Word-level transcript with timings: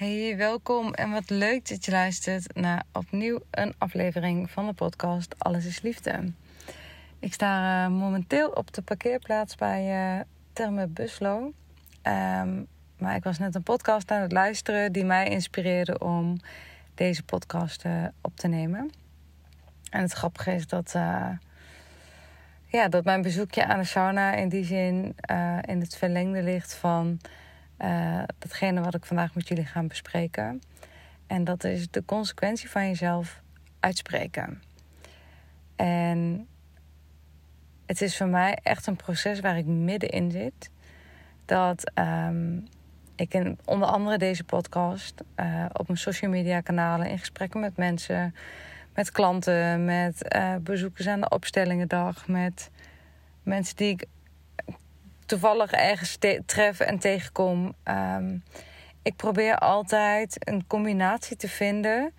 Hey, 0.00 0.36
welkom 0.36 0.94
en 0.94 1.10
wat 1.10 1.30
leuk 1.30 1.68
dat 1.68 1.84
je 1.84 1.90
luistert 1.90 2.54
naar 2.54 2.82
opnieuw 2.92 3.40
een 3.50 3.74
aflevering 3.78 4.50
van 4.50 4.66
de 4.66 4.72
podcast 4.72 5.34
Alles 5.38 5.66
is 5.66 5.80
Liefde. 5.80 6.32
Ik 7.18 7.32
sta 7.32 7.84
uh, 7.84 7.90
momenteel 7.90 8.48
op 8.48 8.74
de 8.74 8.82
parkeerplaats 8.82 9.54
bij 9.54 10.14
uh, 10.16 10.20
Terme 10.52 10.86
Buslo. 10.86 11.52
Um, 12.02 12.66
maar 12.98 13.14
ik 13.14 13.24
was 13.24 13.38
net 13.38 13.54
een 13.54 13.62
podcast 13.62 14.10
aan 14.10 14.20
het 14.20 14.32
luisteren 14.32 14.92
die 14.92 15.04
mij 15.04 15.28
inspireerde 15.28 15.98
om 15.98 16.36
deze 16.94 17.22
podcast 17.22 17.84
uh, 17.84 18.04
op 18.20 18.36
te 18.36 18.48
nemen. 18.48 18.90
En 19.90 20.00
het 20.00 20.12
grappige 20.12 20.54
is 20.54 20.66
dat, 20.66 20.92
ja, 22.66 22.88
dat 22.88 23.04
mijn 23.04 23.22
bezoekje 23.22 23.66
aan 23.66 23.78
de 23.78 23.84
sauna 23.84 24.32
in 24.32 24.48
die 24.48 24.64
zin 24.64 25.14
in 25.60 25.80
het 25.80 25.96
verlengde 25.96 26.42
ligt 26.42 26.74
van 26.74 27.20
uh, 27.84 28.22
datgene 28.38 28.80
wat 28.80 28.94
ik 28.94 29.04
vandaag 29.04 29.34
met 29.34 29.48
jullie 29.48 29.66
ga 29.66 29.82
bespreken. 29.82 30.62
En 31.26 31.44
dat 31.44 31.64
is 31.64 31.90
de 31.90 32.04
consequentie 32.04 32.70
van 32.70 32.86
jezelf 32.86 33.42
uitspreken. 33.80 34.62
En 35.76 36.48
het 37.86 38.00
is 38.00 38.16
voor 38.16 38.28
mij 38.28 38.58
echt 38.62 38.86
een 38.86 38.96
proces 38.96 39.40
waar 39.40 39.58
ik 39.58 39.66
middenin 39.66 40.30
zit. 40.30 40.70
Dat 41.44 41.92
um, 41.94 42.64
ik 43.16 43.34
in 43.34 43.58
onder 43.64 43.88
andere 43.88 44.18
deze 44.18 44.44
podcast 44.44 45.24
uh, 45.36 45.64
op 45.72 45.86
mijn 45.86 45.98
social 45.98 46.30
media 46.30 46.60
kanalen 46.60 47.06
in 47.06 47.18
gesprekken 47.18 47.60
met 47.60 47.76
mensen, 47.76 48.34
met 48.94 49.10
klanten, 49.10 49.84
met 49.84 50.34
uh, 50.36 50.54
bezoekers 50.56 51.06
aan 51.06 51.20
de 51.20 51.28
opstellingendag, 51.28 52.28
met 52.28 52.70
mensen 53.42 53.76
die 53.76 53.88
ik 53.88 54.04
toevallig 55.30 55.70
ergens 55.70 56.18
tref 56.46 56.80
en 56.80 56.98
tegenkom. 56.98 57.74
Um, 57.84 58.42
ik 59.02 59.16
probeer 59.16 59.58
altijd 59.58 60.48
een 60.48 60.66
combinatie 60.66 61.36
te 61.36 61.48
vinden 61.48 62.12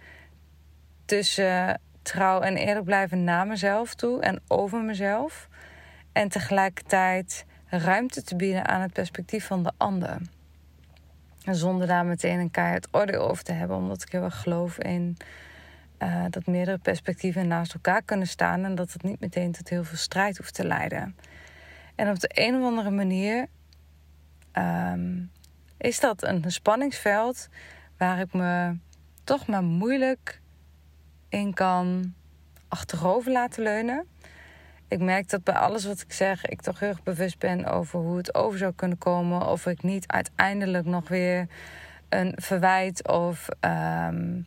tussen 1.05 1.79
trouw 2.01 2.39
en 2.39 2.55
eerlijk 2.57 2.85
blijven 2.85 3.23
naar 3.23 3.47
mezelf 3.47 3.95
toe 3.95 4.21
en 4.21 4.41
over 4.47 4.81
mezelf. 4.81 5.47
En 6.11 6.29
tegelijkertijd 6.29 7.45
ruimte 7.65 8.23
te 8.23 8.35
bieden 8.35 8.67
aan 8.67 8.81
het 8.81 8.93
perspectief 8.93 9.45
van 9.45 9.63
de 9.63 9.71
ander. 9.77 10.17
Zonder 11.45 11.87
daar 11.87 12.05
meteen 12.05 12.39
een 12.39 12.51
keihard 12.51 12.87
oordeel 12.91 13.29
over 13.29 13.43
te 13.43 13.53
hebben, 13.53 13.77
omdat 13.77 14.01
ik 14.01 14.11
heel 14.11 14.23
erg 14.23 14.41
geloof 14.41 14.77
in 14.77 15.17
uh, 15.99 16.25
dat 16.29 16.45
meerdere 16.45 16.77
perspectieven 16.77 17.47
naast 17.47 17.73
elkaar 17.73 18.01
kunnen 18.01 18.27
staan 18.27 18.65
en 18.65 18.75
dat 18.75 18.93
het 18.93 19.03
niet 19.03 19.19
meteen 19.19 19.51
tot 19.51 19.69
heel 19.69 19.83
veel 19.83 19.97
strijd 19.97 20.37
hoeft 20.37 20.53
te 20.53 20.65
leiden. 20.65 21.15
En 22.01 22.09
op 22.09 22.19
de 22.19 22.29
een 22.33 22.55
of 22.55 22.63
andere 22.63 22.89
manier 22.89 23.47
um, 24.53 25.31
is 25.77 25.99
dat 25.99 26.23
een 26.23 26.51
spanningsveld 26.51 27.49
waar 27.97 28.19
ik 28.19 28.33
me 28.33 28.77
toch 29.23 29.47
maar 29.47 29.63
moeilijk 29.63 30.41
in 31.29 31.53
kan 31.53 32.13
achterover 32.67 33.31
laten 33.31 33.63
leunen. 33.63 34.07
Ik 34.87 34.99
merk 34.99 35.29
dat 35.29 35.43
bij 35.43 35.53
alles 35.53 35.85
wat 35.85 36.01
ik 36.01 36.13
zeg, 36.13 36.45
ik 36.45 36.61
toch 36.61 36.79
heel 36.79 36.89
erg 36.89 37.03
bewust 37.03 37.39
ben 37.39 37.65
over 37.65 37.99
hoe 37.99 38.17
het 38.17 38.35
over 38.35 38.57
zou 38.57 38.73
kunnen 38.73 38.97
komen. 38.97 39.47
Of 39.47 39.65
ik 39.65 39.83
niet 39.83 40.07
uiteindelijk 40.07 40.85
nog 40.85 41.07
weer 41.07 41.47
een 42.09 42.33
verwijt 42.35 43.07
of 43.07 43.47
um, 43.59 44.45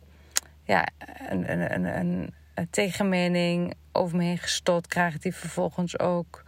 ja, 0.63 0.87
een, 1.29 1.51
een, 1.51 1.73
een, 1.73 1.99
een, 1.99 2.33
een 2.53 2.69
tegenmening 2.69 3.73
over 3.91 4.17
me 4.17 4.23
heen 4.23 4.37
gestot 4.37 4.87
krijg, 4.87 5.17
die 5.17 5.35
vervolgens 5.35 5.99
ook 5.99 6.43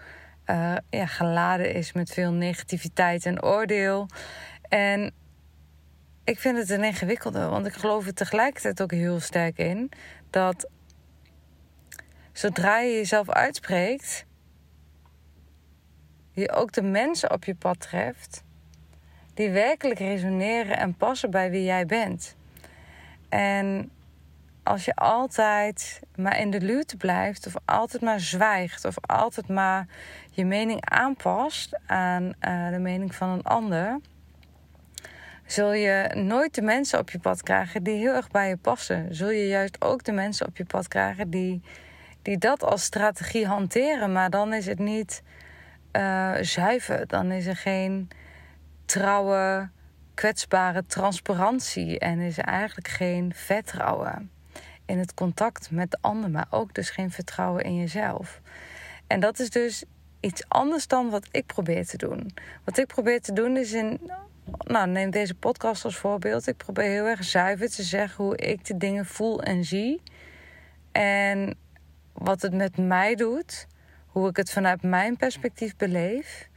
uh, 0.50 0.76
ja, 0.90 1.06
geladen 1.06 1.74
is 1.74 1.94
met 1.94 2.12
veel 2.12 2.32
negativiteit 2.32 3.26
en 3.26 3.44
oordeel. 3.44 4.08
En 4.70 5.14
ik 6.24 6.40
vind 6.40 6.58
het 6.58 6.70
een 6.70 6.84
ingewikkelde, 6.84 7.46
want 7.46 7.66
ik 7.66 7.74
geloof 7.74 8.06
er 8.06 8.14
tegelijkertijd 8.14 8.82
ook 8.82 8.92
heel 8.92 9.20
sterk 9.20 9.58
in 9.58 9.92
dat 10.30 10.70
zodra 12.32 12.80
je 12.80 12.92
jezelf 12.92 13.30
uitspreekt, 13.30 14.26
je 16.32 16.52
ook 16.52 16.72
de 16.72 16.82
mensen 16.82 17.32
op 17.32 17.44
je 17.44 17.56
pad 17.56 17.80
treft 17.80 18.44
die 19.34 19.50
werkelijk 19.50 20.00
resoneren 20.00 20.78
en 20.78 20.96
passen 20.96 21.32
bij 21.32 21.50
wie 21.50 21.64
jij 21.64 21.86
bent. 21.86 22.36
En 23.30 23.92
als 24.64 24.86
je 24.86 24.96
altijd 24.96 26.00
maar 26.16 26.40
in 26.40 26.52
de 26.52 26.62
luwte 26.62 26.98
blijft, 26.98 27.48
of 27.48 27.54
altijd 27.66 28.02
maar 28.02 28.20
zwijgt, 28.20 28.86
of 28.86 28.96
altijd 29.02 29.48
maar 29.48 29.88
je 30.38 30.46
mening 30.46 30.86
aanpast 30.90 31.80
aan 31.86 32.24
uh, 32.24 32.70
de 32.70 32.80
mening 32.80 33.16
van 33.16 33.30
een 33.30 33.44
ander, 33.44 34.00
zul 35.46 35.74
je 35.74 36.12
nooit 36.14 36.56
de 36.56 36.62
mensen 36.62 37.00
op 37.00 37.10
je 37.10 37.20
pad 37.20 37.44
krijgen 37.44 37.84
die 37.84 37.98
heel 37.98 38.14
erg 38.14 38.30
bij 38.30 38.50
je 38.50 38.58
passen. 38.58 39.16
Zul 39.16 39.30
je 39.30 39.48
juist 39.48 39.82
ook 39.82 40.04
de 40.04 40.12
mensen 40.12 40.48
op 40.48 40.58
je 40.58 40.66
pad 40.66 40.88
krijgen 40.88 41.30
die, 41.30 41.62
die 42.22 42.38
dat 42.38 42.64
als 42.64 42.84
strategie 42.84 43.48
hanteren, 43.48 44.12
maar 44.12 44.30
dan 44.30 44.54
is 44.54 44.66
het 44.66 44.80
niet 44.80 45.24
uh, 45.92 46.34
zuiver. 46.42 47.08
Dan 47.08 47.32
is 47.32 47.46
er 47.46 47.56
geen 47.56 48.10
trouwe, 48.86 49.70
kwetsbare 50.14 50.86
transparantie 50.86 52.00
en 52.00 52.20
is 52.20 52.38
er 52.38 52.46
eigenlijk 52.46 52.88
geen 52.88 53.34
vertrouwen 53.36 54.32
in 54.86 55.00
het 55.00 55.14
contact 55.14 55.72
met 55.72 55.92
de 55.92 55.98
ander, 56.02 56.30
maar 56.30 56.48
ook 56.50 56.74
dus 56.74 56.90
geen 56.90 57.12
vertrouwen 57.12 57.64
in 57.64 57.76
jezelf. 57.76 58.42
En 59.08 59.20
dat 59.20 59.40
is 59.40 59.50
dus 59.50 59.84
iets 60.20 60.44
anders 60.48 60.88
dan 60.88 61.10
wat 61.10 61.28
ik 61.32 61.46
probeer 61.46 61.86
te 61.86 61.98
doen. 61.98 62.34
Wat 62.64 62.78
ik 62.78 62.88
probeer 62.88 63.22
te 63.22 63.34
doen 63.34 63.58
is 63.58 63.74
in. 63.74 64.00
Nou, 64.58 64.88
neem 64.88 65.10
deze 65.10 65.36
podcast 65.36 65.86
als 65.86 65.98
voorbeeld. 65.98 66.48
Ik 66.48 66.58
probeer 66.58 66.90
heel 66.90 67.06
erg 67.06 67.24
zuiver 67.24 67.70
te 67.70 67.84
zeggen 67.84 68.24
hoe 68.24 68.38
ik 68.38 68.66
de 68.66 68.78
dingen 68.78 69.06
voel 69.06 69.44
en 69.44 69.64
zie. 69.64 70.02
En 70.92 71.58
wat 72.14 72.42
het 72.42 72.54
met 72.54 72.78
mij 72.78 73.16
doet. 73.16 73.68
Hoe 74.08 74.30
ik 74.30 74.38
het 74.38 74.52
vanuit 74.52 74.82
mijn 74.82 75.18
perspectief 75.18 75.76
beleef. 75.76 76.50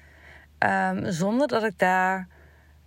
Um, 0.59 1.11
zonder 1.11 1.49
dat 1.49 1.65
ik 1.65 1.79
daar 1.79 2.29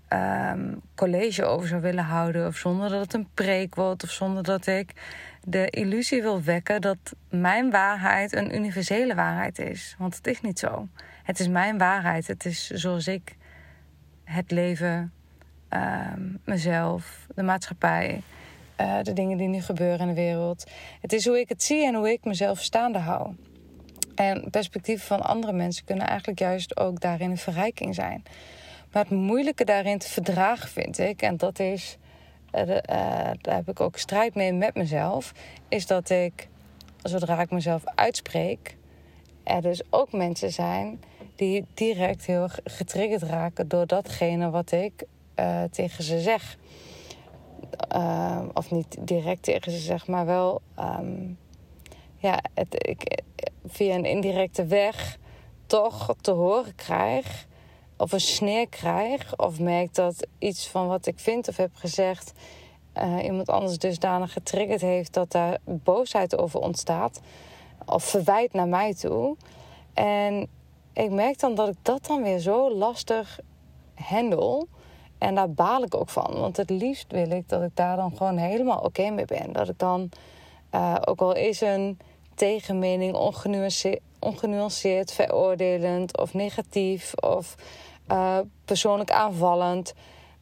um, 0.10 0.82
college 0.96 1.46
over 1.46 1.68
zou 1.68 1.82
willen 1.82 2.04
houden. 2.04 2.48
Of 2.48 2.56
zonder 2.56 2.90
dat 2.90 3.02
het 3.02 3.14
een 3.14 3.30
preek 3.34 3.76
wordt. 3.76 4.04
Of 4.04 4.10
zonder 4.10 4.44
dat 4.44 4.68
ik 4.68 4.94
de 5.46 5.70
illusie 5.70 6.22
wil 6.22 6.44
wekken 6.44 6.82
dat 6.82 6.98
mijn 7.30 7.72
waarheid 7.72 8.36
een 8.36 8.56
universele 8.56 9.16
waarheid 9.16 9.60
is. 9.60 9.96
Want 9.98 10.16
het 10.16 10.28
is 10.28 10.42
niet 10.42 10.60
zo. 10.60 10.88
Het 11.24 11.40
is 11.40 11.48
mijn 11.48 11.78
waarheid. 11.78 12.28
Het 12.28 12.46
is 12.46 12.70
zoals 12.70 13.08
ik 13.08 13.36
het 14.24 14.52
leven, 14.52 15.14
uh, 15.70 16.14
mezelf, 16.46 17.28
de 17.36 17.44
maatschappij, 17.44 18.22
uh, 18.82 19.02
de 19.02 19.14
dingen 19.14 19.38
die 19.38 19.48
nu 19.48 19.62
gebeuren 19.62 20.00
in 20.00 20.08
de 20.08 20.22
wereld. 20.22 20.72
Het 21.02 21.14
is 21.14 21.26
hoe 21.28 21.40
ik 21.40 21.50
het 21.50 21.64
zie 21.64 21.86
en 21.86 21.96
hoe 21.96 22.12
ik 22.12 22.24
mezelf 22.24 22.60
staande 22.60 23.00
hou. 23.00 23.36
En 24.16 24.50
perspectieven 24.50 25.06
van 25.06 25.22
andere 25.22 25.54
mensen 25.54 25.86
kunnen 25.86 26.08
eigenlijk 26.08 26.40
juist 26.40 26.78
ook 26.78 27.00
daarin 27.00 27.32
een 27.32 27.38
verrijking 27.38 27.96
zijn. 27.96 28.24
Maar 28.92 29.04
het 29.04 29.12
moeilijke 29.12 29.64
daarin 29.64 29.98
te 29.98 30.10
verdragen 30.10 30.70
vind 30.70 30.98
ik, 30.98 31.22
en 31.22 31.38
dat 31.38 31.60
is 31.60 31.98
daar 33.42 33.56
heb 33.56 33.70
ik 33.70 33.80
ook 33.80 33.98
strijd 33.98 34.36
mee 34.36 34.54
met 34.54 34.76
mezelf, 34.76 35.34
is 35.68 35.88
dat 35.88 36.10
ik, 36.10 36.48
zodra 37.04 37.42
ik 37.42 37.52
mezelf 37.52 37.82
uitspreek, 37.86 38.78
er 39.44 39.62
dus 39.62 39.82
ook 39.90 40.12
mensen 40.12 40.52
zijn 40.52 41.00
die 41.36 41.66
direct 41.74 42.26
heel 42.26 42.48
getriggerd 42.64 43.22
raken 43.22 43.68
door 43.68 43.88
datgene 43.88 44.50
wat 44.50 44.72
ik 44.72 45.04
uh, 45.40 45.64
tegen 45.72 46.04
ze 46.04 46.20
zeg. 46.20 46.58
of 48.54 48.72
niet 48.72 48.98
direct 49.00 49.44
tegen 49.44 49.72
ze 49.72 49.78
zeg, 49.78 50.08
maar 50.08 50.26
wel 50.26 50.62
um, 50.80 51.38
ja, 52.18 52.40
het, 52.54 52.88
ik, 52.88 53.22
via 53.66 53.96
een 53.96 54.06
indirecte 54.06 54.66
weg 54.66 55.18
toch 55.66 56.16
te 56.22 56.32
horen 56.32 56.76
krijg, 56.76 57.48
of 58.04 58.12
een 58.12 58.22
sneer 58.22 58.68
krijg, 58.68 59.38
of 59.38 59.60
merk 59.60 59.94
dat 59.94 60.28
iets 60.40 60.68
van 60.68 60.88
wat 60.88 61.06
ik 61.06 61.20
vind 61.20 61.48
of 61.48 61.58
heb 61.58 61.72
gezegd 61.74 62.34
uh, 62.98 63.24
iemand 63.24 63.50
anders 63.50 63.78
dusdanig 63.78 64.34
getriggerd 64.34 64.82
heeft 64.82 65.14
dat 65.14 65.32
daar 65.32 65.58
boosheid 65.64 66.38
over 66.38 66.60
ontstaat, 66.60 67.22
of 67.86 68.04
verwijt 68.04 68.54
naar 68.54 68.68
mij 68.68 68.94
toe. 68.94 69.38
En 69.94 70.48
ik 70.94 71.12
merk 71.12 71.40
dan 71.40 71.56
dat 71.56 71.68
ik 71.68 71.78
dat 71.82 72.06
dan 72.06 72.24
weer 72.24 72.40
zo 72.40 72.76
lastig 72.76 73.40
handel. 73.94 74.68
En 75.18 75.36
daar 75.36 75.52
baal 75.52 75.84
ik 75.84 75.96
ook 75.96 76.10
van. 76.10 76.40
Want 76.40 76.58
het 76.58 76.70
liefst 76.70 77.12
wil 77.12 77.32
ik 77.32 77.50
dat 77.50 77.62
ik 77.62 77.76
daar 77.76 77.96
dan 77.96 78.18
gewoon 78.18 78.38
helemaal 78.38 78.80
oké 78.80 79.10
mee 79.10 79.26
ben. 79.26 79.54
Dat 79.54 79.70
ik 79.70 79.80
dan, 79.80 80.10
uh, 80.72 80.96
ook 81.06 81.22
al 81.22 81.36
is 81.36 81.62
een 81.62 82.00
tegenmening 82.36 83.16
ongenuanceerd, 83.16 84.02
ongenuanceerd 84.20 85.12
veroordelend 85.12 86.18
of 86.18 86.34
negatief 86.34 87.14
of 87.14 87.56
uh, 88.12 88.40
persoonlijk 88.66 89.12
aanvallend. 89.12 89.94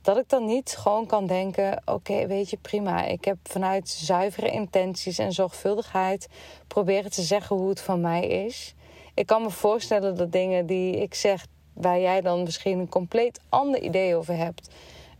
Dat 0.02 0.18
ik 0.18 0.30
dan 0.30 0.46
niet 0.46 0.76
gewoon 0.78 1.06
kan 1.06 1.26
denken: 1.26 1.82
oké, 1.86 2.28
weet 2.28 2.50
je, 2.50 2.58
prima. 2.58 3.06
Ik 3.06 3.26
heb 3.26 3.38
vanuit 3.44 3.90
zuivere 3.90 4.52
intenties 4.52 5.18
en 5.18 5.32
zorgvuldigheid 5.32 6.28
proberen 6.68 7.12
te 7.12 7.22
zeggen 7.22 7.56
hoe 7.56 7.70
het 7.70 7.82
van 7.82 8.02
mij 8.02 8.28
is. 8.28 8.76
Ik 9.14 9.26
kan 9.26 9.42
me 9.42 9.50
voorstellen 9.50 10.16
dat 10.16 10.32
dingen 10.32 10.66
die 10.66 11.02
ik 11.02 11.14
zeg, 11.14 11.46
waar 11.74 12.00
jij 12.00 12.22
dan 12.22 12.44
misschien 12.44 12.80
een 12.80 12.90
compleet 12.90 13.40
ander 13.50 13.82
idee 13.82 14.16
over 14.16 14.36
hebt, 14.36 14.70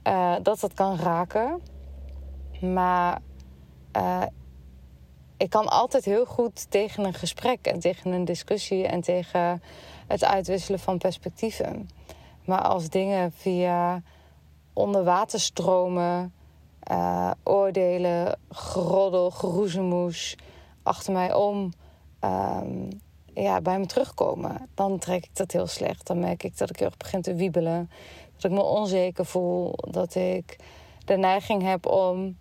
uh, 0.08 0.36
dat 0.42 0.60
dat 0.60 0.74
kan 0.74 0.98
raken. 0.98 1.62
Maar 2.62 3.22
uh, 3.96 4.24
ik 5.38 5.50
kan 5.50 5.68
altijd 5.68 6.06
heel 6.06 6.26
goed 6.26 6.72
tegen 6.72 7.04
een 7.06 7.14
gesprek 7.14 7.66
en 7.66 7.80
tegen 7.80 8.12
een 8.12 8.26
discussie 8.26 8.88
en 8.88 9.02
tegen 9.02 9.62
het 10.08 10.24
uitwisselen 10.24 10.80
van 10.80 10.98
perspectieven. 10.98 11.90
Maar 12.52 12.62
als 12.62 12.90
dingen 12.90 13.32
via 13.32 14.02
onderwaterstromen, 14.74 16.34
uh, 16.92 17.32
oordelen, 17.44 18.40
geroddel, 18.50 19.32
geroezemoes 19.32 20.36
achter 20.84 21.14
mij 21.14 21.34
om 21.34 21.72
um, 22.22 22.90
ja, 23.34 23.62
bij 23.62 23.80
me 23.80 23.86
terugkomen, 23.86 24.70
dan 24.74 25.00
trek 25.00 25.24
ik 25.24 25.36
dat 25.36 25.52
heel 25.52 25.68
slecht. 25.68 26.08
Dan 26.08 26.20
merk 26.20 26.44
ik 26.44 26.58
dat 26.58 26.70
ik 26.70 26.80
heel 26.80 26.88
erg 26.88 26.98
begin 26.98 27.22
te 27.22 27.36
wiebelen. 27.36 27.90
Dat 28.36 28.52
ik 28.52 28.58
me 28.58 28.64
onzeker 28.64 29.26
voel. 29.26 29.74
Dat 29.76 30.16
ik 30.16 30.60
de 31.06 31.18
neiging 31.18 31.62
heb 31.62 31.86
om. 31.86 32.38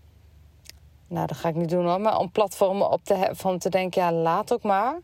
Nou, 1.07 1.27
dat 1.27 1.37
ga 1.37 1.49
ik 1.49 1.55
niet 1.55 1.71
doen 1.71 1.87
hoor. 1.87 2.01
Maar 2.01 2.19
om 2.19 2.31
platformen 2.31 2.91
op 2.91 3.05
te 3.05 3.15
hebben. 3.15 3.37
Van 3.37 3.59
te 3.59 3.69
denken, 3.69 4.03
ja, 4.03 4.13
laat 4.13 4.53
ook 4.53 4.63
maar. 4.63 4.99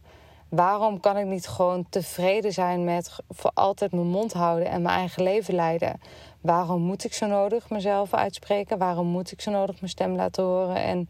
Waarom 0.56 1.00
kan 1.00 1.16
ik 1.16 1.26
niet 1.26 1.46
gewoon 1.46 1.86
tevreden 1.88 2.52
zijn 2.52 2.84
met 2.84 3.16
voor 3.28 3.50
altijd 3.54 3.92
mijn 3.92 4.06
mond 4.06 4.32
houden 4.32 4.68
en 4.68 4.82
mijn 4.82 4.98
eigen 4.98 5.22
leven 5.22 5.54
leiden? 5.54 6.00
Waarom 6.40 6.82
moet 6.82 7.04
ik 7.04 7.12
zo 7.12 7.26
nodig 7.26 7.70
mezelf 7.70 8.14
uitspreken? 8.14 8.78
Waarom 8.78 9.06
moet 9.06 9.32
ik 9.32 9.40
zo 9.40 9.50
nodig 9.50 9.80
mijn 9.80 9.92
stem 9.92 10.14
laten 10.14 10.44
horen? 10.44 10.76
En 10.76 11.08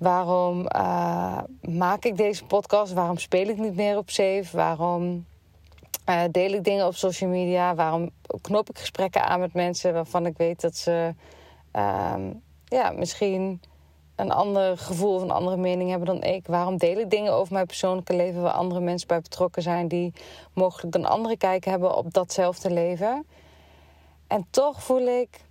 Waarom 0.00 0.66
uh, 0.76 1.38
maak 1.60 2.04
ik 2.04 2.16
deze 2.16 2.44
podcast? 2.44 2.92
Waarom 2.92 3.18
speel 3.18 3.48
ik 3.48 3.58
niet 3.58 3.76
meer 3.76 3.96
op 3.96 4.10
Safe? 4.10 4.48
Waarom 4.52 5.26
uh, 6.08 6.22
deel 6.30 6.52
ik 6.52 6.64
dingen 6.64 6.86
op 6.86 6.94
social 6.94 7.30
media? 7.30 7.74
Waarom 7.74 8.10
knop 8.40 8.70
ik 8.70 8.78
gesprekken 8.78 9.24
aan 9.24 9.40
met 9.40 9.54
mensen 9.54 9.92
waarvan 9.92 10.26
ik 10.26 10.36
weet 10.36 10.60
dat 10.60 10.76
ze 10.76 11.14
uh, 11.76 12.14
ja, 12.64 12.90
misschien 12.90 13.60
een 14.20 14.30
ander 14.30 14.78
gevoel 14.78 15.14
of 15.14 15.22
een 15.22 15.30
andere 15.30 15.56
mening 15.56 15.90
hebben 15.90 16.06
dan 16.06 16.22
ik? 16.22 16.46
Waarom 16.46 16.76
deel 16.76 16.98
ik 16.98 17.10
dingen 17.10 17.32
over 17.32 17.52
mijn 17.52 17.66
persoonlijke 17.66 18.16
leven 18.16 18.42
waar 18.42 18.52
andere 18.52 18.80
mensen 18.80 19.08
bij 19.08 19.20
betrokken 19.20 19.62
zijn 19.62 19.88
die 19.88 20.12
mogelijk 20.52 20.94
een 20.94 21.06
andere 21.06 21.36
kijk 21.36 21.64
hebben 21.64 21.96
op 21.96 22.12
datzelfde 22.12 22.70
leven? 22.70 23.26
En 24.26 24.46
toch 24.50 24.82
voel 24.82 25.06
ik 25.06 25.48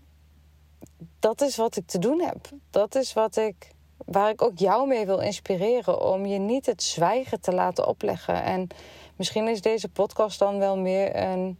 dat 1.19 1.41
is 1.41 1.55
wat 1.55 1.75
ik 1.75 1.87
te 1.87 1.99
doen 1.99 2.21
heb. 2.21 2.49
Dat 2.69 2.95
is 2.95 3.13
wat 3.13 3.35
ik 3.35 3.71
waar 4.05 4.29
ik 4.29 4.41
ook 4.41 4.57
jou 4.57 4.87
mee 4.87 5.05
wil 5.05 5.19
inspireren 5.19 6.01
om 6.01 6.25
je 6.25 6.39
niet 6.39 6.65
het 6.65 6.83
zwijgen 6.83 7.41
te 7.41 7.53
laten 7.53 7.87
opleggen. 7.87 8.43
En 8.43 8.67
misschien 9.15 9.47
is 9.47 9.61
deze 9.61 9.89
podcast 9.89 10.39
dan 10.39 10.59
wel 10.59 10.77
meer 10.77 11.15
een, 11.15 11.57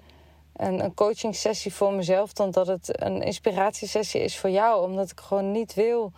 een, 0.55 0.83
een 0.83 0.93
coaching 0.93 1.35
sessie 1.35 1.73
voor 1.73 1.93
mezelf 1.93 2.33
dan 2.33 2.51
dat 2.51 2.67
het 2.67 3.01
een 3.03 3.21
inspiratiesessie 3.21 4.21
is 4.21 4.37
voor 4.37 4.49
jou. 4.49 4.83
Omdat 4.83 5.11
ik 5.11 5.19
gewoon 5.19 5.51
niet 5.51 5.73
wil 5.73 6.11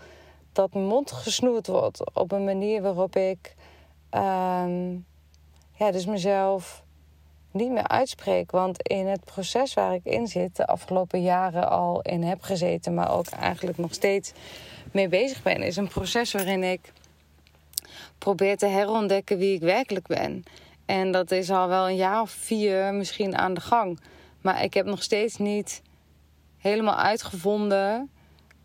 dat 0.52 0.74
mond 0.74 1.12
gesnoerd 1.12 1.68
wordt 1.68 2.16
op 2.16 2.32
een 2.32 2.44
manier 2.44 2.82
waarop 2.82 3.16
ik 3.16 3.56
um, 4.12 5.06
ja, 5.74 5.92
dus 5.92 6.06
mezelf 6.06 6.84
niet 7.52 7.72
meer 7.72 7.88
uitspreek. 7.88 8.52
Want 8.52 8.88
in 8.88 9.08
het 9.08 9.24
proces 9.26 9.74
waar 9.74 9.94
ik 9.94 10.04
in 10.04 10.28
zit, 10.28 10.56
de 10.56 10.68
afgelopen 10.68 11.22
jaren 11.22 11.70
al 11.70 12.02
in 12.02 12.24
heb 12.24 12.42
gezeten, 12.42 12.94
maar 12.94 13.12
ook 13.12 13.28
eigenlijk 13.28 13.78
nog 13.78 13.94
steeds 13.94 14.32
mee 14.92 15.08
bezig 15.08 15.44
ben, 15.44 15.62
is 15.62 15.78
een 15.78 15.88
proces 15.88 16.32
waarin 16.32 16.64
ik 16.64 16.94
probeer 18.18 18.58
te 18.58 18.66
herontdekken 18.66 19.38
wie 19.38 19.54
ik 19.54 19.62
werkelijk 19.62 20.08
ben. 20.08 20.44
En 20.86 21.12
dat 21.12 21.32
is 21.32 21.50
al 21.50 21.68
wel 21.68 21.90
een 21.90 21.96
jaar 21.96 22.22
of 22.22 22.32
vier 22.32 22.94
misschien 22.94 23.38
aan 23.38 23.54
de 23.54 23.62
gang. 23.62 24.00
Maar 24.42 24.64
ik 24.64 24.74
heb 24.74 24.86
nog 24.86 25.04
steeds 25.04 25.38
niet 25.38 25.82
helemaal 26.58 26.96
uitgevonden 26.96 28.10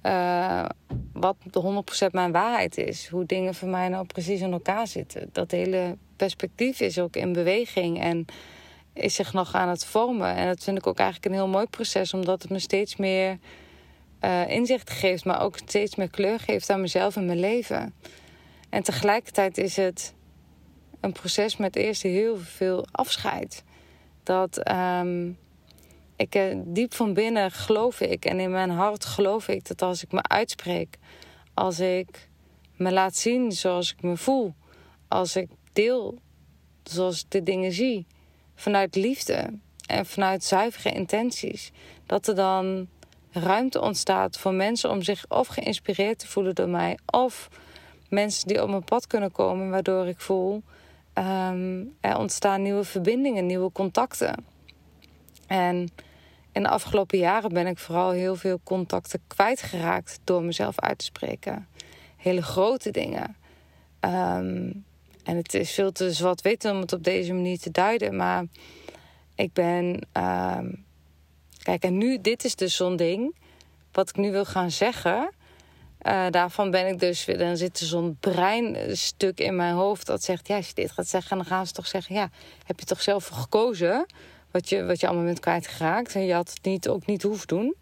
uh, 0.07 0.65
wat 1.13 1.37
de 1.51 1.85
100% 2.09 2.11
mijn 2.11 2.33
waarheid 2.33 2.79
is. 2.79 3.09
Hoe 3.09 3.25
dingen 3.25 3.55
voor 3.55 3.69
mij 3.69 3.89
nou 3.89 4.07
precies 4.07 4.41
in 4.41 4.53
elkaar 4.53 4.87
zitten. 4.87 5.29
Dat 5.33 5.51
hele 5.51 5.97
perspectief 6.17 6.81
is 6.81 6.99
ook 6.99 7.17
in 7.17 7.33
beweging 7.33 8.01
en 8.01 8.25
is 8.93 9.15
zich 9.15 9.33
nog 9.33 9.55
aan 9.55 9.69
het 9.69 9.85
vormen. 9.85 10.35
En 10.35 10.47
dat 10.47 10.65
vind 10.65 10.79
ik 10.79 10.87
ook 10.87 10.99
eigenlijk 10.99 11.29
een 11.29 11.41
heel 11.41 11.49
mooi 11.49 11.67
proces, 11.67 12.15
omdat 12.15 12.43
het 12.43 12.51
me 12.51 12.59
steeds 12.59 12.97
meer 12.97 13.39
uh, 14.21 14.49
inzicht 14.49 14.91
geeft, 14.91 15.25
maar 15.25 15.43
ook 15.43 15.57
steeds 15.57 15.97
meer 15.97 16.11
kleur 16.11 16.41
geeft 16.41 16.71
aan 16.71 16.81
mezelf 16.81 17.17
en 17.17 17.27
mijn 17.27 17.41
leven. 17.41 17.95
En 18.69 18.83
tegelijkertijd 18.83 19.59
is 19.59 19.77
het 19.77 20.15
een 21.01 21.13
proces 21.13 21.57
met 21.57 21.77
eerst 21.77 22.03
heel 22.03 22.37
veel 22.39 22.87
afscheid. 22.93 23.65
Dat 24.23 24.71
um, 24.71 25.39
ik 26.17 26.35
uh, 26.35 26.57
diep 26.65 26.95
van 26.95 27.15
binnen 27.15 27.51
geloof 27.51 28.01
ik 28.01 28.25
en 28.25 28.41
in 28.41 28.51
mijn 28.51 28.71
hart 28.71 29.05
geloof 29.05 29.49
ik 29.49 29.67
dat 29.67 29.83
als 29.83 30.03
ik 30.03 30.13
me 30.13 30.23
uitspreek, 30.23 30.99
als 31.55 31.81
ik 31.81 32.29
me 32.77 32.93
laat 32.93 33.17
zien 33.17 33.53
zoals 33.53 33.93
ik 33.93 34.03
me 34.03 34.17
voel, 34.17 34.55
als 35.09 35.37
ik 35.37 35.49
deel 35.73 36.19
zoals 36.83 37.21
ik 37.21 37.31
de 37.31 37.43
dingen 37.43 37.73
zie, 37.73 38.07
vanuit 38.55 38.95
liefde 38.95 39.59
en 39.87 40.07
vanuit 40.07 40.45
zuivere 40.45 40.93
intenties, 40.93 41.73
dat 42.07 42.27
er 42.27 42.35
dan 42.35 42.89
ruimte 43.31 43.81
ontstaat 43.81 44.39
voor 44.39 44.55
mensen 44.55 44.91
om 44.91 45.03
zich 45.03 45.25
of 45.29 45.47
geïnspireerd 45.47 46.19
te 46.19 46.29
voelen 46.29 46.55
door 46.55 46.69
mij, 46.69 46.99
of 47.07 47.49
mensen 48.09 48.49
die 48.49 48.63
op 48.63 48.69
mijn 48.69 48.85
pad 48.85 49.07
kunnen 49.07 49.33
komen, 49.33 49.71
waardoor 49.71 50.07
ik 50.07 50.21
voel 50.21 50.63
um, 51.15 51.97
er 52.01 52.19
ontstaan 52.19 52.63
nieuwe 52.63 52.85
verbindingen, 52.85 53.47
nieuwe 53.47 53.73
contacten. 53.73 54.45
En 55.47 55.89
in 56.57 56.63
de 56.63 56.69
afgelopen 56.69 57.19
jaren 57.19 57.53
ben 57.53 57.67
ik 57.67 57.79
vooral 57.79 58.11
heel 58.11 58.37
veel 58.37 58.61
contacten 58.65 59.21
kwijtgeraakt 59.27 60.19
door 60.25 60.43
mezelf 60.43 60.81
uit 60.81 60.99
te 60.99 61.05
spreken. 61.05 61.69
Hele 62.17 62.43
grote 62.43 62.91
dingen. 62.91 63.37
Um, 64.01 64.85
en 65.25 65.37
het 65.37 65.55
is 65.55 65.73
veel 65.73 65.93
te 65.93 66.13
zwart-wit 66.13 66.65
om 66.65 66.81
het 66.81 66.93
op 66.93 67.05
deze 67.05 67.33
manier 67.33 67.59
te 67.59 67.71
duiden, 67.71 68.17
maar 68.17 68.45
ik 69.35 69.53
ben. 69.53 70.09
Um, 70.13 70.85
Kijk, 71.63 71.83
en 71.83 71.99
nu, 71.99 72.21
dit 72.21 72.45
is 72.45 72.57
dus 72.57 72.77
zo'n 72.77 72.97
ding. 72.97 73.37
Wat 73.93 74.09
ik 74.09 74.17
nu 74.17 74.33
wil 74.33 74.45
gaan 74.45 74.71
zeggen. 74.71 75.31
Uh, 76.03 76.27
daarvan 76.31 76.71
ben 76.71 76.87
ik 76.87 76.99
dus 76.99 77.25
weer. 77.25 77.39
Dan 77.39 77.57
zit 77.57 77.81
er 77.81 77.87
zo'n 77.87 78.17
breinstuk 78.21 79.41
in 79.41 79.57
mijn 79.57 79.75
hoofd 79.75 80.07
dat 80.07 80.23
zegt: 80.23 80.49
ja, 80.49 80.57
als 80.57 80.69
je 80.69 80.75
dit 80.75 80.91
gaat 80.91 81.09
zeggen, 81.09 81.37
dan 81.37 81.47
gaan 81.47 81.67
ze 81.67 81.73
toch 81.73 81.87
zeggen: 81.87 82.15
ja, 82.15 82.31
heb 82.65 82.81
je 82.81 82.87
toch 82.87 83.03
zelf 83.03 83.27
gekozen? 83.27 84.07
Wat 84.57 84.69
je, 84.69 84.85
wat 84.85 85.01
je 85.01 85.07
allemaal 85.07 85.25
bent 85.25 85.41
kwijtgeraakt. 85.41 86.15
En 86.15 86.25
je 86.25 86.33
had 86.35 86.51
het 86.51 86.65
niet, 86.65 86.89
ook 86.89 87.07
niet 87.07 87.23
hoeven 87.23 87.47
doen. 87.47 87.77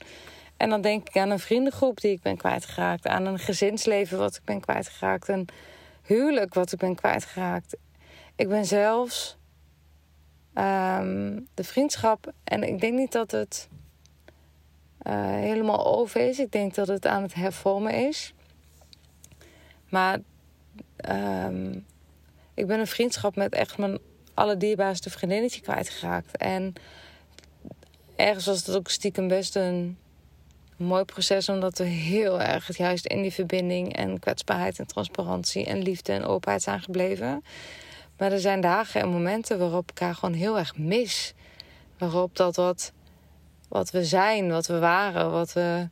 En 0.56 0.68
dan 0.68 0.80
denk 0.80 1.08
ik 1.08 1.16
aan 1.16 1.30
een 1.30 1.38
vriendengroep 1.38 2.00
die 2.00 2.10
ik 2.10 2.22
ben 2.22 2.36
kwijtgeraakt. 2.36 3.06
Aan 3.06 3.26
een 3.26 3.38
gezinsleven 3.38 4.18
wat 4.18 4.36
ik 4.36 4.44
ben 4.44 4.60
kwijtgeraakt. 4.60 5.28
Een 5.28 5.48
huwelijk 6.02 6.54
wat 6.54 6.72
ik 6.72 6.78
ben 6.78 6.94
kwijtgeraakt. 6.94 7.76
Ik 8.36 8.48
ben 8.48 8.64
zelfs 8.64 9.36
um, 10.54 11.48
de 11.54 11.64
vriendschap. 11.64 12.32
En 12.44 12.62
ik 12.62 12.80
denk 12.80 12.98
niet 12.98 13.12
dat 13.12 13.30
het 13.30 13.68
uh, 15.06 15.12
helemaal 15.26 15.86
over 15.86 16.20
is. 16.20 16.38
Ik 16.38 16.52
denk 16.52 16.74
dat 16.74 16.88
het 16.88 17.06
aan 17.06 17.22
het 17.22 17.34
hervormen 17.34 18.08
is. 18.08 18.34
Maar 19.88 20.18
um, 21.08 21.86
ik 22.54 22.66
ben 22.66 22.80
een 22.80 22.86
vriendschap 22.86 23.36
met 23.36 23.52
echt 23.52 23.78
mijn 23.78 23.98
allerdierbaarste 24.34 25.10
vriendinnetje 25.10 25.60
kwijtgeraakt. 25.60 26.36
En 26.36 26.72
ergens 28.16 28.46
was 28.46 28.66
het 28.66 28.76
ook 28.76 28.90
stiekem 28.90 29.28
best 29.28 29.56
een 29.56 29.98
mooi 30.76 31.04
proces 31.04 31.48
omdat 31.48 31.78
we 31.78 31.84
heel 31.84 32.40
erg 32.40 32.76
juist 32.76 33.06
in 33.06 33.22
die 33.22 33.32
verbinding 33.32 33.96
en 33.96 34.18
kwetsbaarheid 34.18 34.78
en 34.78 34.86
transparantie 34.86 35.64
en 35.64 35.82
liefde 35.82 36.12
en 36.12 36.24
openheid 36.24 36.62
zijn 36.62 36.80
gebleven. 36.80 37.44
Maar 38.18 38.32
er 38.32 38.40
zijn 38.40 38.60
dagen 38.60 39.00
en 39.00 39.08
momenten 39.08 39.58
waarop 39.58 39.90
ik 39.90 40.00
elkaar 40.00 40.14
gewoon 40.14 40.34
heel 40.34 40.58
erg 40.58 40.76
mis. 40.76 41.34
Waarop 41.98 42.36
dat 42.36 42.56
wat, 42.56 42.92
wat 43.68 43.90
we 43.90 44.04
zijn, 44.04 44.50
wat 44.50 44.66
we 44.66 44.78
waren, 44.78 45.30
wat 45.30 45.52
we, 45.52 45.88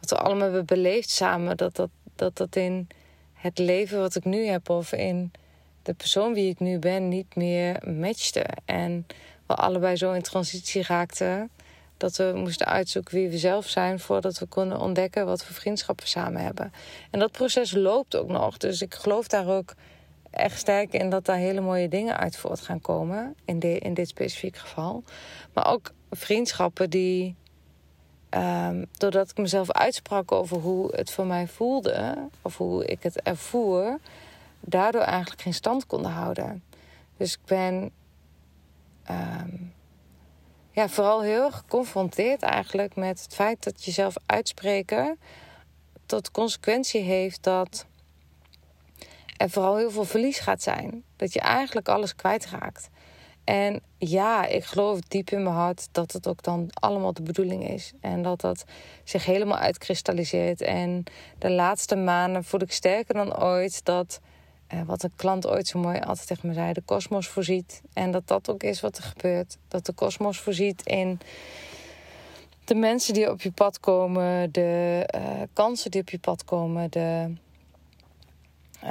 wat 0.00 0.10
we 0.10 0.16
allemaal 0.16 0.42
hebben 0.42 0.66
beleefd 0.66 1.10
samen, 1.10 1.56
dat 1.56 1.76
dat, 1.76 1.90
dat 2.16 2.36
dat 2.36 2.56
in 2.56 2.88
het 3.32 3.58
leven 3.58 3.98
wat 3.98 4.14
ik 4.14 4.24
nu 4.24 4.46
heb 4.46 4.70
of 4.70 4.92
in 4.92 5.30
de 5.82 5.94
persoon 5.94 6.34
wie 6.34 6.50
ik 6.50 6.60
nu 6.60 6.78
ben 6.78 7.08
niet 7.08 7.34
meer 7.36 7.80
matchte. 7.84 8.46
En 8.64 9.06
we 9.46 9.54
allebei 9.54 9.96
zo 9.96 10.12
in 10.12 10.22
transitie 10.22 10.82
raakten 10.82 11.50
dat 11.96 12.16
we 12.16 12.32
moesten 12.34 12.66
uitzoeken 12.66 13.14
wie 13.14 13.28
we 13.28 13.38
zelf 13.38 13.68
zijn 13.68 14.00
voordat 14.00 14.38
we 14.38 14.46
konden 14.46 14.80
ontdekken 14.80 15.26
wat 15.26 15.44
voor 15.44 15.54
vriendschappen 15.54 16.08
samen 16.08 16.42
hebben. 16.42 16.72
En 17.10 17.18
dat 17.18 17.32
proces 17.32 17.72
loopt 17.72 18.16
ook 18.16 18.28
nog. 18.28 18.56
Dus 18.56 18.82
ik 18.82 18.94
geloof 18.94 19.28
daar 19.28 19.48
ook 19.48 19.74
echt 20.30 20.58
sterk 20.58 20.92
in 20.92 21.10
dat 21.10 21.24
daar 21.24 21.36
hele 21.36 21.60
mooie 21.60 21.88
dingen 21.88 22.16
uit 22.16 22.36
voort 22.36 22.60
gaan 22.60 22.80
komen. 22.80 23.34
In, 23.44 23.58
de, 23.58 23.78
in 23.78 23.94
dit 23.94 24.08
specifieke 24.08 24.58
geval. 24.58 25.02
Maar 25.52 25.66
ook 25.66 25.92
vriendschappen 26.10 26.90
die. 26.90 27.38
Um, 28.34 28.86
doordat 28.92 29.30
ik 29.30 29.36
mezelf 29.36 29.70
uitsprak 29.70 30.32
over 30.32 30.56
hoe 30.56 30.96
het 30.96 31.10
voor 31.10 31.26
mij 31.26 31.46
voelde, 31.46 32.28
of 32.42 32.56
hoe 32.56 32.84
ik 32.84 33.02
het 33.02 33.22
ervoer, 33.22 33.98
daardoor 34.60 35.02
eigenlijk 35.02 35.42
geen 35.42 35.54
stand 35.54 35.86
konden 35.86 36.10
houden. 36.10 36.64
Dus 37.16 37.32
ik 37.32 37.44
ben 37.44 37.90
um, 39.10 39.72
ja, 40.70 40.88
vooral 40.88 41.22
heel 41.22 41.50
geconfronteerd 41.50 42.42
eigenlijk 42.42 42.94
met 42.96 43.22
het 43.22 43.34
feit 43.34 43.64
dat 43.64 43.84
jezelf 43.84 44.14
uitspreken 44.26 45.18
tot 46.06 46.30
consequentie 46.30 47.00
heeft 47.00 47.42
dat 47.42 47.86
er 49.36 49.50
vooral 49.50 49.76
heel 49.76 49.90
veel 49.90 50.04
verlies 50.04 50.38
gaat 50.38 50.62
zijn. 50.62 51.04
Dat 51.16 51.32
je 51.32 51.40
eigenlijk 51.40 51.88
alles 51.88 52.14
kwijtraakt. 52.14 52.88
En 53.44 53.82
ja, 53.98 54.46
ik 54.46 54.64
geloof 54.64 55.00
diep 55.00 55.30
in 55.30 55.42
mijn 55.42 55.54
hart 55.54 55.88
dat 55.92 56.12
het 56.12 56.28
ook 56.28 56.42
dan 56.42 56.66
allemaal 56.70 57.12
de 57.12 57.22
bedoeling 57.22 57.68
is. 57.68 57.92
En 58.00 58.22
dat 58.22 58.40
dat 58.40 58.64
zich 59.04 59.24
helemaal 59.24 59.58
uitkristalliseert. 59.58 60.60
En 60.60 61.04
de 61.38 61.50
laatste 61.50 61.96
maanden 61.96 62.44
voel 62.44 62.60
ik 62.60 62.72
sterker 62.72 63.14
dan 63.14 63.42
ooit 63.42 63.84
dat 63.84 64.20
uh, 64.74 64.80
wat 64.86 65.02
een 65.02 65.12
klant 65.16 65.46
ooit 65.46 65.68
zo 65.68 65.78
mooi 65.78 65.98
altijd 65.98 66.26
tegen 66.26 66.48
me 66.48 66.54
zei: 66.54 66.72
de 66.72 66.82
kosmos 66.84 67.28
voorziet. 67.28 67.82
En 67.92 68.10
dat 68.10 68.26
dat 68.26 68.50
ook 68.50 68.62
is 68.62 68.80
wat 68.80 68.96
er 68.96 69.02
gebeurt. 69.02 69.56
Dat 69.68 69.86
de 69.86 69.92
kosmos 69.92 70.38
voorziet 70.38 70.86
in 70.86 71.20
de 72.64 72.74
mensen 72.74 73.14
die 73.14 73.30
op 73.30 73.40
je 73.40 73.50
pad 73.50 73.80
komen, 73.80 74.52
de 74.52 75.08
uh, 75.14 75.42
kansen 75.52 75.90
die 75.90 76.00
op 76.00 76.10
je 76.10 76.18
pad 76.18 76.44
komen, 76.44 76.90
de, 76.90 77.32
uh, 78.84 78.90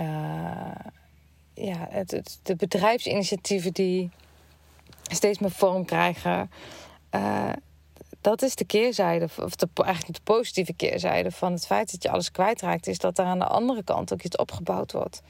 ja, 1.54 1.88
het, 1.90 2.40
de 2.44 2.56
bedrijfsinitiatieven 2.56 3.74
die 3.74 4.10
steeds 5.12 5.40
meer 5.40 5.52
vorm 5.52 5.86
krijgen. 5.86 6.52
dat 8.22 8.42
is 8.42 8.56
de 8.56 8.66
keerzijde, 8.66 9.28
of 9.44 9.56
de, 9.56 9.68
eigenlijk 9.76 10.18
de 10.18 10.34
positieve 10.34 10.74
keerzijde 10.74 11.32
van 11.32 11.52
het 11.52 11.66
feit 11.66 11.92
dat 11.92 12.04
je 12.04 12.10
alles 12.10 12.32
kwijtraakt, 12.32 12.88
is 12.88 12.98
dat 12.98 13.18
er 13.18 13.26
aan 13.26 13.40
de 13.40 13.46
andere 13.46 13.84
kant 13.84 14.14
ook 14.14 14.24
iets 14.24 14.36
opgebouwd 14.38 14.92
wordt. 14.92 15.22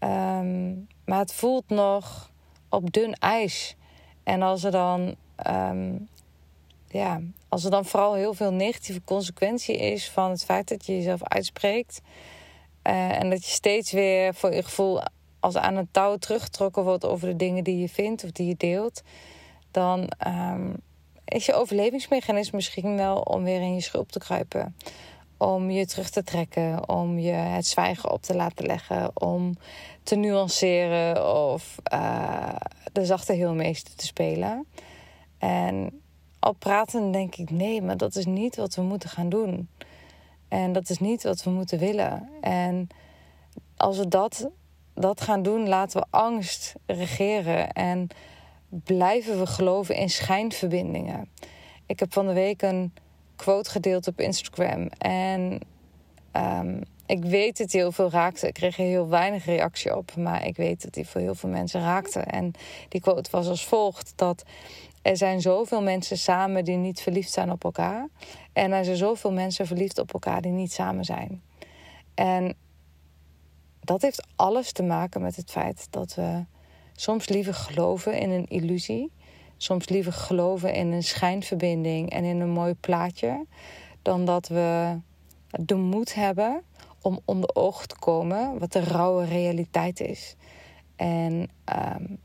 Ehm, 0.00 0.72
maar 1.04 1.18
het 1.18 1.34
voelt 1.34 1.68
nog 1.68 2.30
op 2.68 2.92
dun 2.92 3.14
ijs. 3.14 3.76
En 4.22 4.42
als 4.42 4.64
er 4.64 4.70
dan, 4.70 5.14
ehm, 5.36 5.92
ja, 6.88 7.20
als 7.48 7.64
er 7.64 7.70
dan 7.70 7.84
vooral 7.84 8.14
heel 8.14 8.34
veel 8.34 8.52
negatieve 8.52 9.04
consequentie 9.04 9.76
is 9.76 10.10
van 10.10 10.30
het 10.30 10.44
feit 10.44 10.68
dat 10.68 10.86
je 10.86 10.96
jezelf 10.96 11.22
uitspreekt. 11.22 12.00
Uh, 12.82 13.20
en 13.20 13.30
dat 13.30 13.44
je 13.44 13.50
steeds 13.50 13.92
weer 13.92 14.34
voor 14.34 14.54
je 14.54 14.62
gevoel 14.62 15.00
als 15.40 15.56
aan 15.56 15.76
een 15.76 15.88
touw 15.90 16.16
teruggetrokken 16.16 16.82
wordt 16.84 17.04
over 17.04 17.28
de 17.28 17.36
dingen 17.36 17.64
die 17.64 17.78
je 17.78 17.88
vindt 17.88 18.24
of 18.24 18.30
die 18.30 18.46
je 18.46 18.56
deelt. 18.56 19.02
Dan 19.70 20.10
um, 20.26 20.76
is 21.24 21.46
je 21.46 21.54
overlevingsmechanisme 21.54 22.56
misschien 22.56 22.96
wel 22.96 23.20
om 23.20 23.44
weer 23.44 23.60
in 23.60 23.74
je 23.74 23.80
schulp 23.80 24.12
te 24.12 24.18
kruipen 24.18 24.74
om 25.40 25.70
je 25.70 25.86
terug 25.86 26.10
te 26.10 26.22
trekken, 26.22 26.88
om 26.88 27.18
je 27.18 27.32
het 27.32 27.66
zwijgen 27.66 28.10
op 28.10 28.22
te 28.22 28.34
laten 28.34 28.66
leggen, 28.66 29.10
om 29.20 29.54
te 30.02 30.16
nuanceren 30.16 31.34
of 31.44 31.76
uh, 31.92 32.56
de 32.92 33.04
zachte 33.04 33.32
heelmeester 33.32 33.94
te 33.94 34.06
spelen. 34.06 34.66
En 35.38 36.02
al 36.38 36.52
praten 36.52 37.12
denk 37.12 37.34
ik, 37.34 37.50
nee, 37.50 37.82
maar 37.82 37.96
dat 37.96 38.16
is 38.16 38.26
niet 38.26 38.56
wat 38.56 38.74
we 38.74 38.82
moeten 38.82 39.08
gaan 39.08 39.28
doen. 39.28 39.68
En 40.48 40.72
dat 40.72 40.90
is 40.90 40.98
niet 40.98 41.22
wat 41.22 41.42
we 41.42 41.50
moeten 41.50 41.78
willen. 41.78 42.28
En 42.40 42.88
als 43.76 43.98
we 43.98 44.08
dat, 44.08 44.50
dat 44.94 45.20
gaan 45.20 45.42
doen, 45.42 45.68
laten 45.68 46.00
we 46.00 46.06
angst 46.10 46.74
regeren 46.86 47.72
en 47.72 48.08
blijven 48.68 49.38
we 49.38 49.46
geloven 49.46 49.94
in 49.94 50.10
schijnverbindingen. 50.10 51.28
Ik 51.86 52.00
heb 52.00 52.12
van 52.12 52.26
de 52.26 52.32
week 52.32 52.62
een 52.62 52.92
quote 53.40 53.70
gedeeld 53.70 54.06
op 54.06 54.20
Instagram. 54.20 54.86
En 54.98 55.60
um, 56.32 56.82
ik 57.06 57.24
weet 57.24 57.58
dat 57.58 57.72
hij 57.72 57.80
heel 57.80 57.92
veel 57.92 58.10
raakte. 58.10 58.46
Ik 58.46 58.54
kreeg 58.54 58.78
er 58.78 58.84
heel 58.84 59.08
weinig 59.08 59.44
reactie 59.44 59.96
op. 59.96 60.16
Maar 60.16 60.46
ik 60.46 60.56
weet 60.56 60.82
dat 60.82 60.94
hij 60.94 61.04
voor 61.04 61.20
heel 61.20 61.34
veel 61.34 61.48
mensen 61.48 61.80
raakte. 61.80 62.20
En 62.20 62.52
die 62.88 63.00
quote 63.00 63.30
was 63.30 63.48
als 63.48 63.64
volgt: 63.64 64.12
dat 64.16 64.42
er 65.02 65.16
zijn 65.16 65.40
zoveel 65.40 65.82
mensen 65.82 66.18
samen 66.18 66.64
die 66.64 66.76
niet 66.76 67.00
verliefd 67.00 67.32
zijn 67.32 67.50
op 67.50 67.64
elkaar. 67.64 68.08
En 68.52 68.72
er 68.72 68.84
zijn 68.84 68.96
zoveel 68.96 69.32
mensen 69.32 69.66
verliefd 69.66 69.98
op 69.98 70.12
elkaar 70.12 70.40
die 70.40 70.52
niet 70.52 70.72
samen 70.72 71.04
zijn. 71.04 71.42
En 72.14 72.54
dat 73.80 74.02
heeft 74.02 74.26
alles 74.36 74.72
te 74.72 74.82
maken 74.82 75.22
met 75.22 75.36
het 75.36 75.50
feit 75.50 75.86
dat 75.90 76.14
we 76.14 76.44
soms 76.92 77.28
liever 77.28 77.54
geloven 77.54 78.18
in 78.18 78.30
een 78.30 78.46
illusie 78.46 79.12
soms 79.62 79.88
liever 79.88 80.12
geloven 80.12 80.74
in 80.74 80.92
een 80.92 81.02
schijnverbinding 81.02 82.10
en 82.10 82.24
in 82.24 82.40
een 82.40 82.50
mooi 82.50 82.74
plaatje, 82.74 83.46
dan 84.02 84.24
dat 84.24 84.48
we 84.48 84.98
de 85.50 85.74
moed 85.74 86.14
hebben 86.14 86.62
om 87.02 87.20
onder 87.24 87.54
oog 87.54 87.86
te 87.86 87.98
komen 87.98 88.58
wat 88.58 88.72
de 88.72 88.80
rauwe 88.80 89.24
realiteit 89.24 90.00
is. 90.00 90.36
En 90.96 91.48
um, 91.96 92.18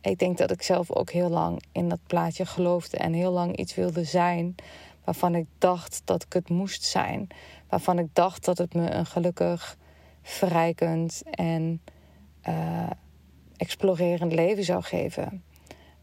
ik 0.00 0.18
denk 0.18 0.38
dat 0.38 0.50
ik 0.50 0.62
zelf 0.62 0.92
ook 0.92 1.10
heel 1.10 1.28
lang 1.28 1.62
in 1.72 1.88
dat 1.88 2.00
plaatje 2.06 2.46
geloofde 2.46 2.96
en 2.96 3.12
heel 3.12 3.32
lang 3.32 3.56
iets 3.56 3.74
wilde 3.74 4.04
zijn 4.04 4.54
waarvan 5.04 5.34
ik 5.34 5.46
dacht 5.58 6.02
dat 6.04 6.22
ik 6.22 6.32
het 6.32 6.48
moest 6.48 6.82
zijn. 6.82 7.28
Waarvan 7.68 7.98
ik 7.98 8.08
dacht 8.12 8.44
dat 8.44 8.58
het 8.58 8.74
me 8.74 8.90
een 8.90 9.06
gelukkig, 9.06 9.76
verrijkend 10.22 11.22
en 11.30 11.80
uh, 12.48 12.90
explorerend 13.56 14.32
leven 14.32 14.64
zou 14.64 14.82
geven. 14.82 15.42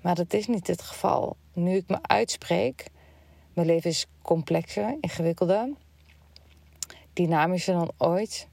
Maar 0.06 0.16
dat 0.16 0.34
is 0.34 0.48
niet 0.48 0.68
het 0.68 0.82
geval. 0.82 1.36
Nu 1.54 1.76
ik 1.76 1.88
me 1.88 1.98
uitspreek, 2.02 2.88
mijn 3.54 3.68
leven 3.68 3.90
is 3.90 4.06
complexer, 4.22 4.98
ingewikkelder, 5.02 5.70
dynamischer 7.14 7.74
dan 7.74 7.92
ooit. 7.98 8.48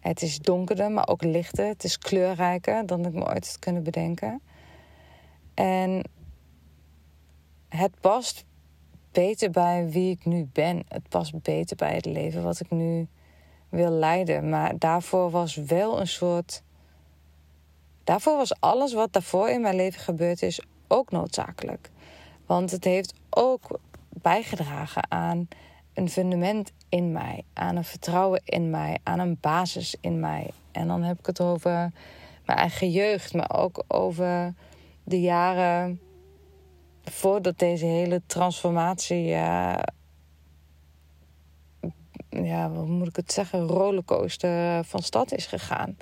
Het 0.00 0.22
is 0.22 0.38
donkerder, 0.38 0.90
maar 0.90 1.08
ook 1.08 1.22
lichter. 1.22 1.66
Het 1.66 1.84
is 1.84 1.98
kleurrijker 1.98 2.86
dan 2.86 3.06
ik 3.06 3.12
me 3.12 3.26
ooit 3.26 3.46
had 3.46 3.58
kunnen 3.58 3.82
bedenken. 3.82 4.42
En 5.54 6.02
het 7.68 8.00
past 8.00 8.44
beter 9.12 9.50
bij 9.50 9.90
wie 9.90 10.10
ik 10.10 10.24
nu 10.24 10.48
ben. 10.52 10.84
Het 10.88 11.08
past 11.08 11.42
beter 11.42 11.76
bij 11.76 11.94
het 11.94 12.06
leven 12.06 12.42
wat 12.42 12.60
ik 12.60 12.70
nu 12.70 13.08
wil 13.68 13.90
leiden. 13.90 14.48
Maar 14.48 14.78
daarvoor 14.78 15.30
was 15.30 15.54
wel 15.54 16.00
een 16.00 16.08
soort 16.08 16.62
Daarvoor 18.08 18.36
was 18.36 18.60
alles 18.60 18.92
wat 18.92 19.12
daarvoor 19.12 19.48
in 19.48 19.60
mijn 19.60 19.76
leven 19.76 20.00
gebeurd 20.00 20.42
is 20.42 20.60
ook 20.86 21.10
noodzakelijk. 21.10 21.90
Want 22.46 22.70
het 22.70 22.84
heeft 22.84 23.14
ook 23.30 23.80
bijgedragen 24.08 25.10
aan 25.10 25.48
een 25.94 26.08
fundament 26.08 26.72
in 26.88 27.12
mij, 27.12 27.44
aan 27.52 27.76
een 27.76 27.84
vertrouwen 27.84 28.40
in 28.44 28.70
mij, 28.70 28.98
aan 29.02 29.18
een 29.18 29.38
basis 29.40 29.96
in 30.00 30.20
mij. 30.20 30.50
En 30.72 30.86
dan 30.86 31.02
heb 31.02 31.18
ik 31.18 31.26
het 31.26 31.40
over 31.40 31.92
mijn 32.46 32.58
eigen 32.58 32.90
jeugd, 32.90 33.34
maar 33.34 33.50
ook 33.54 33.84
over 33.88 34.54
de 35.04 35.20
jaren 35.20 36.00
voordat 37.04 37.58
deze 37.58 37.86
hele 37.86 38.22
transformatie, 38.26 39.22
ja, 39.24 39.84
ja, 42.30 42.70
hoe 42.70 42.86
moet 42.86 43.08
ik 43.08 43.16
het 43.16 43.32
zeggen, 43.32 43.66
rollercoaster 43.66 44.84
van 44.84 45.02
stad 45.02 45.32
is 45.32 45.46
gegaan 45.46 45.96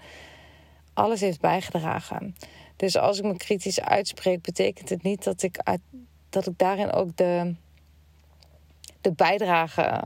alles 0.97 1.21
heeft 1.21 1.41
bijgedragen. 1.41 2.35
Dus 2.77 2.97
als 2.97 3.19
ik 3.19 3.25
me 3.25 3.37
kritisch 3.37 3.81
uitspreek, 3.81 4.43
betekent 4.43 4.89
het 4.89 5.03
niet 5.03 5.25
dat 5.25 5.43
ik, 5.43 5.61
dat 6.29 6.47
ik 6.47 6.59
daarin 6.59 6.93
ook 6.93 7.17
de, 7.17 7.55
de 9.01 9.13
bijdrage 9.13 10.05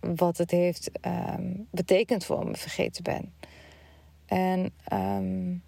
wat 0.00 0.38
het 0.38 0.50
heeft 0.50 0.90
um, 1.06 1.66
betekend 1.70 2.24
voor 2.24 2.46
me 2.46 2.56
vergeten 2.56 3.02
ben. 3.02 3.32
En 4.26 4.72
um, 4.92 5.62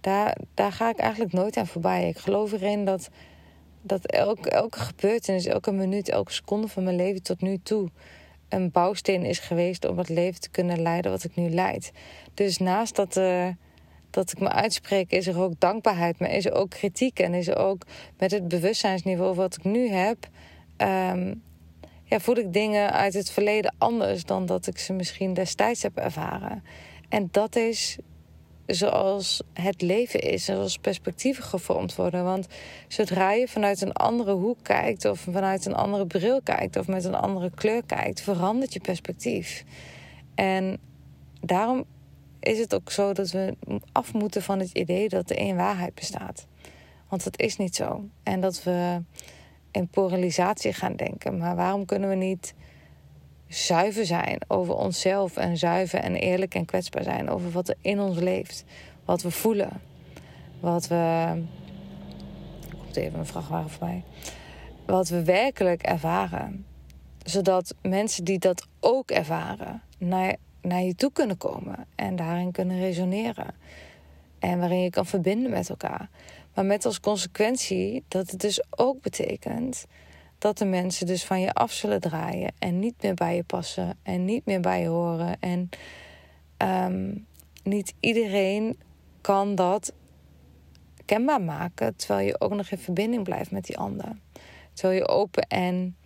daar, 0.00 0.36
daar 0.54 0.72
ga 0.72 0.88
ik 0.88 0.98
eigenlijk 0.98 1.32
nooit 1.32 1.56
aan 1.56 1.66
voorbij. 1.66 2.08
Ik 2.08 2.18
geloof 2.18 2.52
erin 2.52 2.84
dat 2.84 3.10
dat 3.82 4.06
elke, 4.06 4.50
elke 4.50 4.78
gebeurtenis, 4.78 5.46
elke 5.46 5.72
minuut, 5.72 6.08
elke 6.08 6.32
seconde 6.32 6.68
van 6.68 6.84
mijn 6.84 6.96
leven 6.96 7.22
tot 7.22 7.40
nu 7.40 7.58
toe 7.62 7.90
een 8.48 8.70
bouwsteen 8.70 9.24
is 9.24 9.38
geweest 9.38 9.84
om 9.84 9.98
het 9.98 10.08
leven 10.08 10.40
te 10.40 10.50
kunnen 10.50 10.82
leiden 10.82 11.10
wat 11.10 11.24
ik 11.24 11.36
nu 11.36 11.50
leid. 11.50 11.92
Dus 12.34 12.58
naast 12.58 12.96
dat, 12.96 13.16
uh, 13.16 13.48
dat 14.10 14.32
ik 14.32 14.40
me 14.40 14.48
uitspreek, 14.48 15.10
is 15.10 15.26
er 15.26 15.40
ook 15.40 15.52
dankbaarheid, 15.58 16.18
maar 16.18 16.30
is 16.30 16.44
er 16.44 16.52
ook 16.52 16.70
kritiek 16.70 17.18
en 17.18 17.34
is 17.34 17.48
er 17.48 17.56
ook 17.56 17.82
met 18.18 18.30
het 18.30 18.48
bewustzijnsniveau 18.48 19.34
wat 19.34 19.56
ik 19.56 19.64
nu 19.64 19.88
heb. 19.88 20.28
Um, 20.76 21.42
ja, 22.04 22.20
voel 22.20 22.36
ik 22.36 22.52
dingen 22.52 22.92
uit 22.92 23.14
het 23.14 23.30
verleden 23.30 23.74
anders 23.78 24.24
dan 24.24 24.46
dat 24.46 24.66
ik 24.66 24.78
ze 24.78 24.92
misschien 24.92 25.34
destijds 25.34 25.82
heb 25.82 25.96
ervaren. 25.96 26.64
En 27.08 27.28
dat 27.30 27.56
is 27.56 27.98
zoals 28.68 29.42
het 29.52 29.82
leven 29.82 30.20
is, 30.20 30.44
zoals 30.44 30.78
perspectieven 30.78 31.44
gevormd 31.44 31.94
worden. 31.94 32.24
Want 32.24 32.46
zodra 32.88 33.32
je 33.32 33.48
vanuit 33.48 33.80
een 33.80 33.92
andere 33.92 34.32
hoek 34.32 34.58
kijkt, 34.62 35.04
of 35.04 35.20
vanuit 35.20 35.66
een 35.66 35.74
andere 35.74 36.06
bril 36.06 36.42
kijkt, 36.42 36.76
of 36.76 36.86
met 36.86 37.04
een 37.04 37.14
andere 37.14 37.50
kleur 37.54 37.82
kijkt, 37.86 38.20
verandert 38.20 38.72
je 38.72 38.80
perspectief. 38.80 39.64
En 40.34 40.78
daarom 41.40 41.84
is 42.40 42.58
het 42.58 42.74
ook 42.74 42.90
zo 42.90 43.12
dat 43.12 43.30
we 43.30 43.56
af 43.92 44.12
moeten 44.12 44.42
van 44.42 44.58
het 44.58 44.70
idee 44.70 45.08
dat 45.08 45.30
er 45.30 45.36
één 45.36 45.56
waarheid 45.56 45.94
bestaat. 45.94 46.46
Want 47.08 47.24
dat 47.24 47.40
is 47.40 47.56
niet 47.56 47.76
zo. 47.76 48.04
En 48.22 48.40
dat 48.40 48.62
we 48.62 49.02
in 49.70 49.88
polarisatie 49.88 50.72
gaan 50.72 50.96
denken. 50.96 51.38
Maar 51.38 51.56
waarom 51.56 51.84
kunnen 51.84 52.08
we 52.08 52.14
niet 52.14 52.54
zuiver 53.48 54.06
zijn 54.06 54.38
over 54.46 54.74
onszelf 54.74 55.36
en 55.36 55.56
zuiver 55.56 55.98
en 55.98 56.14
eerlijk 56.14 56.54
en 56.54 56.64
kwetsbaar 56.64 57.02
zijn 57.02 57.30
over 57.30 57.50
wat 57.50 57.68
er 57.68 57.76
in 57.80 58.00
ons 58.00 58.18
leeft, 58.18 58.64
wat 59.04 59.22
we 59.22 59.30
voelen, 59.30 59.80
wat 60.60 60.86
we. 60.86 60.94
Er 60.94 62.76
komt 62.78 62.96
even 62.96 63.18
een 63.18 63.26
vrachtwagen 63.26 63.70
voor 63.70 63.86
mij. 63.86 64.02
Wat 64.86 65.08
we 65.08 65.24
werkelijk 65.24 65.82
ervaren. 65.82 66.66
Zodat 67.24 67.74
mensen 67.82 68.24
die 68.24 68.38
dat 68.38 68.66
ook 68.80 69.10
ervaren 69.10 69.82
naar, 69.98 70.36
naar 70.62 70.82
je 70.82 70.94
toe 70.94 71.12
kunnen 71.12 71.36
komen 71.36 71.86
en 71.94 72.16
daarin 72.16 72.52
kunnen 72.52 72.78
resoneren. 72.78 73.54
En 74.38 74.58
waarin 74.58 74.82
je 74.82 74.90
kan 74.90 75.06
verbinden 75.06 75.50
met 75.50 75.70
elkaar. 75.70 76.08
Maar 76.54 76.64
met 76.64 76.84
als 76.84 77.00
consequentie 77.00 78.04
dat 78.08 78.30
het 78.30 78.40
dus 78.40 78.62
ook 78.70 79.02
betekent 79.02 79.86
dat 80.38 80.58
de 80.58 80.64
mensen 80.64 81.06
dus 81.06 81.24
van 81.24 81.40
je 81.40 81.52
af 81.52 81.72
zullen 81.72 82.00
draaien 82.00 82.52
en 82.58 82.78
niet 82.78 83.02
meer 83.02 83.14
bij 83.14 83.36
je 83.36 83.44
passen 83.44 83.98
en 84.02 84.24
niet 84.24 84.44
meer 84.44 84.60
bij 84.60 84.80
je 84.80 84.88
horen. 84.88 85.36
En 85.40 85.68
um, 86.58 87.26
niet 87.62 87.94
iedereen 88.00 88.78
kan 89.20 89.54
dat 89.54 89.92
kenbaar 91.04 91.42
maken 91.42 91.96
terwijl 91.96 92.26
je 92.26 92.40
ook 92.40 92.54
nog 92.54 92.70
in 92.70 92.78
verbinding 92.78 93.24
blijft 93.24 93.50
met 93.50 93.64
die 93.64 93.78
ander. 93.78 94.16
Terwijl 94.72 94.98
je 94.98 95.08
open 95.08 95.42
en 95.42 95.96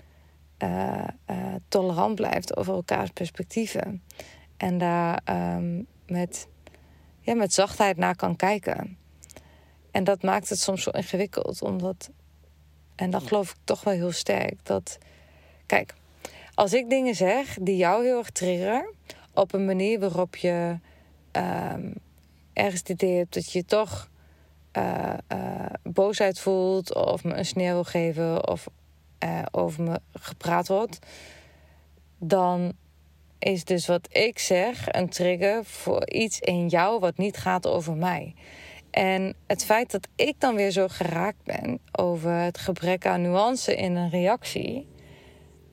uh, 0.59 1.05
uh, 1.31 1.55
tolerant 1.69 2.15
blijft 2.15 2.57
over 2.57 2.75
elkaars 2.75 3.11
perspectieven. 3.11 4.03
En 4.57 4.79
daar 4.79 5.23
um, 5.57 5.87
met, 6.07 6.49
ja, 7.21 7.35
met 7.35 7.53
zachtheid 7.53 7.97
naar 7.97 8.17
kan 8.17 8.37
kijken. 8.37 8.97
En 9.91 10.05
dat 10.05 10.23
maakt 10.23 10.49
het 10.49 10.59
soms 10.59 10.83
zo 10.83 10.91
ingewikkeld, 10.91 11.63
omdat 11.63 12.11
en 13.03 13.11
dan 13.11 13.21
geloof 13.21 13.51
ik 13.51 13.57
toch 13.65 13.85
wel 13.85 13.95
heel 13.95 14.13
sterk 14.13 14.55
dat. 14.63 14.99
Kijk, 15.67 15.95
als 16.55 16.73
ik 16.73 16.91
dingen 16.91 17.15
zeg 17.15 17.57
die 17.61 17.77
jou 17.77 18.05
heel 18.05 18.19
erg 18.19 18.31
triggeren. 18.31 18.95
op 19.35 19.53
een 19.53 19.65
manier 19.65 20.01
waarop 20.01 20.37
je 20.37 20.79
um, 21.33 21.95
ergens 22.53 22.81
het 22.81 22.89
idee 22.89 23.17
hebt 23.17 23.35
dat 23.35 23.53
je 23.53 23.65
toch 23.65 24.09
uh, 24.73 25.15
uh, 25.33 25.67
boosheid 25.83 26.39
voelt. 26.39 26.95
of 26.95 27.25
me 27.25 27.35
een 27.35 27.47
sneer 27.47 27.73
wil 27.73 27.85
geven. 27.85 28.49
of 28.49 28.67
uh, 29.25 29.43
over 29.51 29.83
me 29.83 30.01
gepraat 30.13 30.69
wordt. 30.69 30.99
dan 32.19 32.73
is 33.39 33.65
dus 33.65 33.87
wat 33.87 34.09
ik 34.17 34.39
zeg 34.39 34.87
een 34.93 35.09
trigger 35.09 35.65
voor 35.65 36.11
iets 36.11 36.41
in 36.41 36.69
jou 36.69 37.01
wat 37.01 37.17
niet 37.17 37.37
gaat 37.37 37.67
over 37.67 37.97
mij. 37.97 38.35
En 38.93 39.35
het 39.47 39.65
feit 39.65 39.91
dat 39.91 40.09
ik 40.15 40.35
dan 40.39 40.55
weer 40.55 40.71
zo 40.71 40.89
geraakt 40.89 41.45
ben 41.45 41.79
over 41.93 42.33
het 42.33 42.59
gebrek 42.59 43.07
aan 43.07 43.23
nuance 43.23 43.77
in 43.77 43.97
een 43.97 44.11
reactie, 44.11 44.89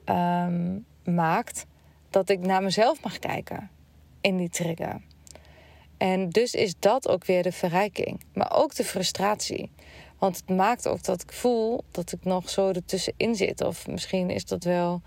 um, 0.05 0.85
maakt 1.03 1.65
dat 2.09 2.29
ik 2.29 2.39
naar 2.39 2.63
mezelf 2.63 3.03
mag 3.03 3.19
kijken 3.19 3.69
in 4.21 4.37
die 4.37 4.49
trigger. 4.49 5.01
En 5.97 6.29
dus 6.29 6.53
is 6.53 6.73
dat 6.79 7.07
ook 7.07 7.25
weer 7.25 7.43
de 7.43 7.51
verrijking, 7.51 8.21
maar 8.33 8.51
ook 8.53 8.75
de 8.75 8.83
frustratie. 8.83 9.71
Want 10.17 10.37
het 10.37 10.49
maakt 10.57 10.87
ook 10.87 11.03
dat 11.03 11.21
ik 11.21 11.31
voel 11.31 11.83
dat 11.91 12.11
ik 12.11 12.23
nog 12.23 12.49
zo 12.49 12.67
ertussenin 12.67 13.35
zit. 13.35 13.61
Of 13.61 13.87
misschien 13.87 14.29
is 14.29 14.45
dat 14.45 14.63
wel 14.63 15.01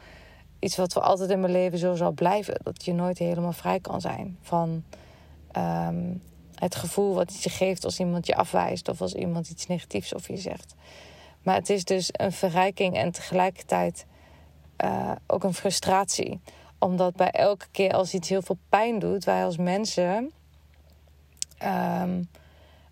iets 0.59 0.77
wat 0.77 0.93
voor 0.93 1.03
altijd 1.03 1.31
in 1.31 1.41
mijn 1.41 1.53
leven 1.53 1.79
zo 1.79 1.95
zal 1.95 2.13
blijven. 2.13 2.61
Dat 2.63 2.85
je 2.85 2.93
nooit 2.93 3.19
helemaal 3.19 3.53
vrij 3.53 3.81
kan 3.81 4.01
zijn 4.01 4.39
van 4.41 4.85
um, 5.57 6.23
het 6.63 6.75
gevoel 6.75 7.15
wat 7.15 7.33
het 7.33 7.43
je 7.43 7.51
geeft 7.51 7.85
als 7.85 7.99
iemand 7.99 8.27
je 8.27 8.37
afwijst 8.37 8.89
of 8.89 9.01
als 9.01 9.15
iemand 9.15 9.51
iets 9.51 9.67
negatiefs 9.67 10.15
over 10.15 10.35
je 10.35 10.41
zegt. 10.41 10.75
Maar 11.43 11.55
het 11.55 11.71
is 11.71 11.85
dus 11.85 12.09
een 12.13 12.33
verrijking 12.33 12.97
en 12.97 13.13
tegelijkertijd 13.13 14.07
uh, 14.85 15.13
ook 15.27 15.45
een 15.45 15.55
frustratie. 15.55 16.41
Omdat 16.79 17.17
bij 17.17 17.31
elke 17.31 17.67
keer 17.71 17.93
als 17.93 18.15
iets 18.15 18.29
heel 18.29 18.43
veel 18.43 18.59
pijn 18.69 18.99
doet, 18.99 19.25
wij 19.25 19.45
als 19.45 19.57
mensen 19.57 20.33
um, 21.63 22.29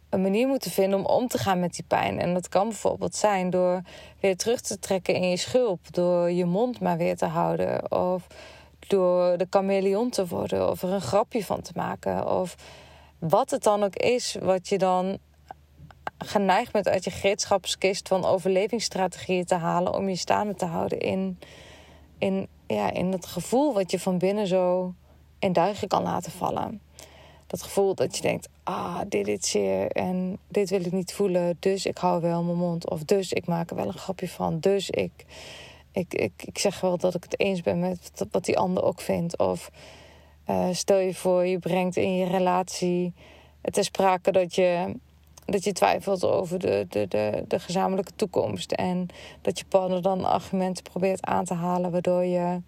een 0.09 0.23
manier 0.23 0.49
moeten 0.49 0.71
vinden 0.71 0.99
om 0.99 1.05
om 1.05 1.29
te 1.29 1.39
gaan 1.39 1.61
met 1.61 1.75
die 1.75 1.85
pijn. 1.89 2.21
En 2.21 2.35
dat 2.35 2.49
kan 2.49 2.69
bijvoorbeeld 2.69 3.15
zijn 3.15 3.51
door 3.51 3.83
weer 4.21 4.37
terug 4.37 4.61
te 4.61 4.79
trekken 4.79 5.15
in 5.15 5.29
je 5.29 5.37
schulp, 5.37 5.81
door 5.95 6.31
je 6.31 6.45
mond 6.45 6.81
maar 6.81 6.97
weer 6.97 7.17
te 7.17 7.27
houden, 7.27 7.93
of 7.93 8.27
door 8.79 9.39
de 9.39 9.47
chameleon 9.51 10.11
te 10.11 10.27
worden, 10.27 10.71
of 10.71 10.83
er 10.83 10.93
een 10.93 11.01
grapje 11.01 11.45
van 11.45 11.61
te 11.61 11.73
maken, 11.75 12.31
of 12.41 12.57
wat 13.21 13.51
het 13.51 13.63
dan 13.63 13.83
ook 13.83 13.97
is 13.97 14.37
wat 14.41 14.69
je 14.69 14.79
dan 14.79 15.19
geneigd 16.19 16.73
bent 16.73 16.89
uit 16.89 17.05
je 17.05 17.11
gereedschapskist 17.11 18.09
van 18.09 18.25
overlevingsstrategieën 18.25 19.45
te 19.45 19.55
halen 19.55 19.95
om 19.95 20.09
je 20.09 20.17
staande 20.17 20.55
te 20.55 20.65
houden 20.65 20.99
in, 20.99 21.39
in, 22.19 22.49
ja, 22.67 22.93
in 22.93 23.13
het 23.13 23.27
gevoel 23.27 23.75
wat 23.75 23.91
je 23.91 23.99
van 23.99 24.19
binnen 24.19 24.47
zo 24.47 24.95
in 25.39 25.53
duigen 25.53 25.89
kan 25.89 26.03
laten 26.03 26.33
vallen. 26.33 26.81
Dat 27.47 27.63
gevoel 27.63 27.95
dat 27.95 28.17
je 28.17 28.23
denkt, 28.23 28.49
ah, 28.63 29.01
dit 29.09 29.29
is 29.29 29.51
zeer 29.51 29.91
en 29.91 30.39
dit 30.49 30.71
wil 30.71 30.85
ik 30.85 30.93
niet 30.93 31.13
voelen, 31.13 31.57
dus 31.61 31.87
ik 31.87 31.99
hou 31.99 32.21
wel 32.21 32.43
mijn 32.43 32.57
mond. 32.57 32.91
Of 32.91 33.05
dus 33.05 33.33
ik 33.33 33.47
maak 33.47 33.71
er 33.71 33.77
wel 33.77 33.87
een 33.87 33.99
grapje 33.99 34.29
van, 34.29 34.61
dus 34.61 34.91
ik, 34.91 35.25
ik, 35.93 36.15
ik, 36.15 36.33
ik 36.45 36.59
zeg 36.59 36.81
wel 36.81 36.99
dat 36.99 37.15
ik 37.15 37.23
het 37.23 37.41
eens 37.41 37.63
ben 37.63 37.81
met 37.81 38.11
wat 38.31 38.45
die 38.45 38.59
ander 38.59 38.83
ook 38.83 39.01
vindt. 39.01 39.39
Of 39.39 39.71
uh, 40.51 40.69
stel 40.73 40.99
je 40.99 41.15
voor, 41.15 41.47
je 41.47 41.59
brengt 41.59 41.97
in 41.97 42.17
je 42.17 42.27
relatie 42.27 43.13
ter 43.63 43.85
sprake 43.85 44.33
dat 44.33 44.55
je, 44.55 44.95
dat 45.45 45.65
je 45.65 45.73
twijfelt 45.73 46.25
over 46.25 46.59
de, 46.59 46.87
de, 46.89 47.09
de, 47.09 47.45
de 47.49 47.59
gezamenlijke 47.59 48.13
toekomst. 48.17 48.73
En 48.73 49.07
dat 49.43 49.59
je 49.59 49.65
partner 49.65 50.03
dan 50.03 50.25
argumenten 50.25 50.83
probeert 50.83 51.27
aan 51.27 51.45
te 51.45 51.55
halen 51.55 51.91
waardoor 51.91 52.25
je, 52.25 52.61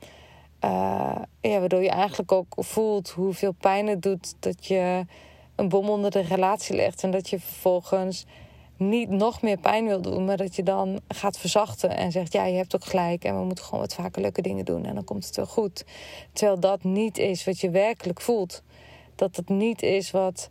uh, 0.65 1.17
ja, 1.41 1.59
waardoor 1.59 1.83
je 1.83 1.91
eigenlijk 1.91 2.33
ook 2.33 2.55
voelt 2.57 3.11
hoeveel 3.11 3.53
pijn 3.53 3.87
het 3.87 4.03
doet 4.03 4.35
dat 4.39 4.67
je 4.67 5.07
een 5.55 5.69
bom 5.69 5.89
onder 5.89 6.11
de 6.11 6.21
relatie 6.21 6.77
legt. 6.77 7.03
En 7.03 7.11
dat 7.11 7.31
je 7.31 7.41
vervolgens 7.41 8.27
niet 8.89 9.09
nog 9.09 9.43
meer 9.43 9.57
pijn 9.57 9.87
wil 9.87 10.03
doen, 10.03 10.25
maar 10.25 10.37
dat 10.37 10.57
je 10.57 10.63
dan 10.63 11.01
gaat 11.09 11.39
verzachten 11.39 11.97
en 11.97 12.13
zegt: 12.13 12.33
Ja, 12.33 12.45
je 12.45 12.57
hebt 12.57 12.75
ook 12.75 12.85
gelijk 12.85 13.25
en 13.25 13.39
we 13.39 13.45
moeten 13.45 13.65
gewoon 13.65 13.81
wat 13.81 13.95
vaker 13.95 14.23
leuke 14.23 14.43
dingen 14.43 14.65
doen 14.65 14.85
en 14.85 14.95
dan 14.95 15.05
komt 15.05 15.27
het 15.27 15.37
wel 15.37 15.47
goed. 15.47 15.85
Terwijl 16.33 16.61
dat 16.61 16.85
niet 16.85 17.19
is 17.19 17.45
wat 17.45 17.61
je 17.61 17.71
werkelijk 17.71 18.21
voelt. 18.21 18.63
Dat 19.15 19.37
het 19.37 19.49
niet 19.49 19.83
is 19.83 20.11
wat 20.11 20.51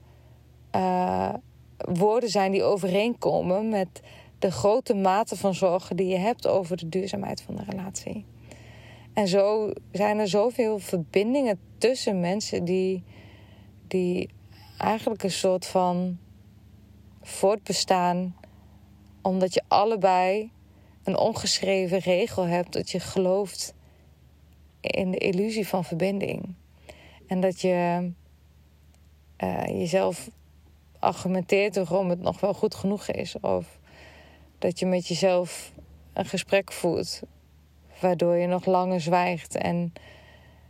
uh, 0.76 1.34
woorden 1.78 2.30
zijn 2.30 2.52
die 2.52 2.64
overeenkomen 2.64 3.70
met 3.70 4.02
de 4.40 4.52
grote 4.52 4.94
mate 4.94 5.38
van 5.38 5.54
zorgen 5.54 5.96
die 5.96 6.08
je 6.08 6.18
hebt 6.18 6.48
over 6.48 6.78
de 6.78 6.90
duurzaamheid 6.90 7.42
van 7.42 7.56
de 7.56 7.64
relatie. 7.70 8.26
En 9.14 9.28
zo 9.28 9.72
zijn 9.92 10.20
er 10.20 10.28
zoveel 10.28 10.80
verbindingen 10.80 11.60
tussen 11.78 12.20
mensen 12.20 12.66
die, 12.66 13.04
die 13.88 14.30
eigenlijk 14.78 15.24
een 15.24 15.32
soort 15.32 15.66
van 15.66 16.18
voortbestaan 17.22 18.36
omdat 19.22 19.54
je 19.54 19.62
allebei 19.68 20.52
een 21.04 21.18
ongeschreven 21.18 22.00
regel 22.00 22.46
hebt 22.46 22.74
dat 22.74 22.90
je 22.90 23.00
gelooft 23.00 23.74
in 24.82 25.12
de 25.12 25.18
illusie 25.18 25.68
van 25.68 25.84
verbinding. 25.84 26.54
En 27.28 27.42
dat 27.42 27.62
je 27.62 28.12
uh, 29.44 29.66
jezelf 29.66 30.30
argumenteert 31.00 31.76
waarom 31.76 32.10
het 32.10 32.22
nog 32.22 32.40
wel 32.40 32.54
goed 32.54 32.76
genoeg 32.76 33.08
is. 33.08 33.40
Of 33.40 33.80
dat 34.60 34.80
je 34.80 34.86
met 34.86 35.08
jezelf 35.08 35.72
een 36.14 36.26
gesprek 36.26 36.72
voert 36.72 37.22
waardoor 38.00 38.36
je 38.36 38.48
nog 38.48 38.66
langer 38.66 39.02
zwijgt. 39.02 39.56
En 39.56 39.94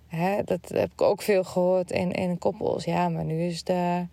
hè, 0.08 0.44
dat 0.44 0.70
heb 0.74 0.92
ik 0.92 1.02
ook 1.02 1.22
veel 1.22 1.44
gehoord 1.44 1.92
in, 1.92 2.12
in 2.12 2.38
koppels. 2.38 2.84
Ja, 2.84 3.10
maar 3.10 3.26
nu 3.26 3.44
is 3.44 3.64
de 3.64 4.08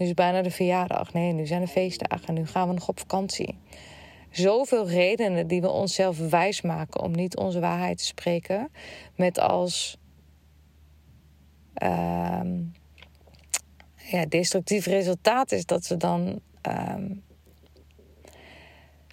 nu 0.00 0.06
is 0.06 0.14
bijna 0.14 0.42
de 0.42 0.50
verjaardag. 0.50 1.12
Nee, 1.12 1.32
nu 1.32 1.46
zijn 1.46 1.60
de 1.60 1.66
feestdagen. 1.66 2.34
Nu 2.34 2.46
gaan 2.46 2.68
we 2.68 2.74
nog 2.74 2.88
op 2.88 2.98
vakantie. 2.98 3.58
zoveel 4.30 4.88
redenen 4.88 5.46
die 5.46 5.60
we 5.60 5.68
onszelf 5.68 6.18
wijsmaken 6.30 7.00
om 7.00 7.10
niet 7.10 7.36
onze 7.36 7.60
waarheid 7.60 7.98
te 7.98 8.04
spreken. 8.04 8.70
Met 9.16 9.38
als 9.38 9.98
uh, 11.82 12.40
ja, 13.96 14.26
destructief 14.28 14.86
resultaat 14.86 15.52
is 15.52 15.66
dat 15.66 15.86
we 15.86 15.96
dan 15.96 16.40
um, 16.68 17.22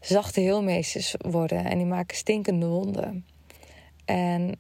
zachte 0.02 0.39
heelmeesters 0.39 1.15
worden 1.17 1.65
en 1.65 1.78
die 1.78 1.88
maken 1.88 2.17
stinkende 2.17 2.67
wonden. 2.67 3.26
En 4.06 4.60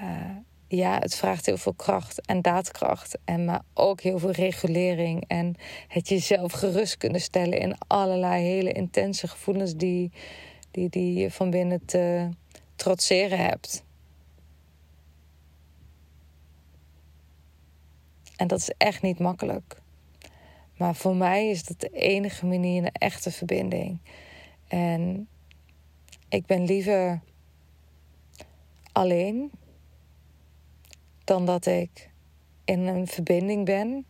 uh, 0.00 0.36
ja, 0.68 0.98
het 0.98 1.14
vraagt 1.14 1.46
heel 1.46 1.56
veel 1.56 1.74
kracht 1.74 2.26
en 2.26 2.42
daadkracht. 2.42 3.18
En 3.24 3.44
maar 3.44 3.62
ook 3.74 4.00
heel 4.00 4.18
veel 4.18 4.30
regulering. 4.30 5.24
En 5.26 5.54
het 5.88 6.08
jezelf 6.08 6.52
gerust 6.52 6.96
kunnen 6.96 7.20
stellen 7.20 7.58
in 7.58 7.78
allerlei 7.86 8.42
hele 8.42 8.72
intense 8.72 9.28
gevoelens 9.28 9.76
die, 9.76 10.12
die, 10.70 10.88
die 10.88 11.14
je 11.14 11.30
van 11.30 11.50
binnen 11.50 11.84
te 11.84 12.28
trotseren 12.76 13.38
hebt. 13.38 13.84
En 18.36 18.46
dat 18.46 18.58
is 18.58 18.70
echt 18.76 19.02
niet 19.02 19.18
makkelijk. 19.18 19.82
Maar 20.76 20.94
voor 20.94 21.16
mij 21.16 21.48
is 21.48 21.64
dat 21.64 21.80
de 21.80 21.90
enige 21.90 22.46
manier 22.46 22.82
naar 22.82 22.92
echte 22.92 23.30
verbinding. 23.30 23.98
En 24.68 25.28
ik 26.28 26.46
ben 26.46 26.64
liever 26.64 27.20
alleen 28.92 29.50
dan 31.24 31.46
dat 31.46 31.66
ik 31.66 32.10
in 32.64 32.80
een 32.80 33.06
verbinding 33.06 33.64
ben 33.64 34.06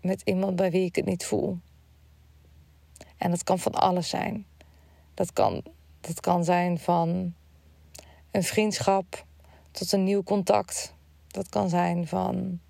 met 0.00 0.22
iemand 0.24 0.56
bij 0.56 0.70
wie 0.70 0.84
ik 0.84 0.96
het 0.96 1.04
niet 1.04 1.24
voel. 1.24 1.58
En 3.16 3.30
dat 3.30 3.44
kan 3.44 3.58
van 3.58 3.72
alles 3.72 4.08
zijn. 4.08 4.46
Dat 5.14 5.32
kan, 5.32 5.62
dat 6.00 6.20
kan 6.20 6.44
zijn 6.44 6.78
van 6.78 7.34
een 8.30 8.42
vriendschap 8.42 9.24
tot 9.70 9.92
een 9.92 10.04
nieuw 10.04 10.22
contact. 10.22 10.94
Dat 11.26 11.48
kan 11.48 11.68
zijn 11.68 12.06
van 12.06 12.60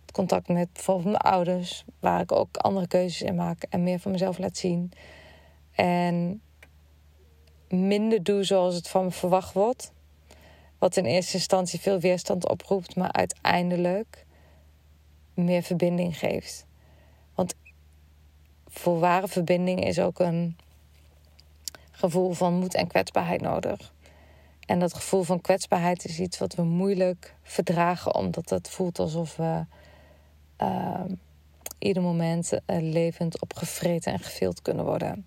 het 0.00 0.12
contact 0.12 0.48
met 0.48 0.72
bijvoorbeeld 0.72 1.06
mijn 1.06 1.34
ouders, 1.34 1.84
waar 2.00 2.20
ik 2.20 2.32
ook 2.32 2.56
andere 2.56 2.86
keuzes 2.86 3.22
in 3.22 3.34
maak 3.34 3.62
en 3.62 3.82
meer 3.82 3.98
van 3.98 4.12
mezelf 4.12 4.38
laat 4.38 4.56
zien. 4.56 4.92
En 5.72 6.42
minder 7.68 8.22
doe 8.22 8.44
zoals 8.44 8.74
het 8.74 8.88
van 8.88 9.04
me 9.04 9.10
verwacht 9.10 9.52
wordt. 9.52 9.92
Wat 10.80 10.96
in 10.96 11.04
eerste 11.04 11.34
instantie 11.34 11.80
veel 11.80 12.00
weerstand 12.00 12.48
oproept, 12.48 12.96
maar 12.96 13.12
uiteindelijk 13.12 14.26
meer 15.34 15.62
verbinding 15.62 16.18
geeft. 16.18 16.66
Want 17.34 17.54
voor 18.66 18.98
ware 18.98 19.28
verbinding 19.28 19.84
is 19.84 19.98
ook 19.98 20.18
een 20.18 20.56
gevoel 21.90 22.32
van 22.32 22.54
moed 22.54 22.74
en 22.74 22.86
kwetsbaarheid 22.86 23.40
nodig. 23.40 23.92
En 24.66 24.78
dat 24.78 24.94
gevoel 24.94 25.22
van 25.22 25.40
kwetsbaarheid 25.40 26.04
is 26.04 26.18
iets 26.18 26.38
wat 26.38 26.54
we 26.54 26.62
moeilijk 26.62 27.34
verdragen, 27.42 28.14
omdat 28.14 28.50
het 28.50 28.68
voelt 28.68 28.98
alsof 28.98 29.36
we 29.36 29.64
uh, 30.58 31.04
ieder 31.78 32.02
moment 32.02 32.52
levend 32.66 33.40
opgevreten 33.40 34.12
en 34.12 34.18
gevild 34.18 34.62
kunnen 34.62 34.84
worden. 34.84 35.26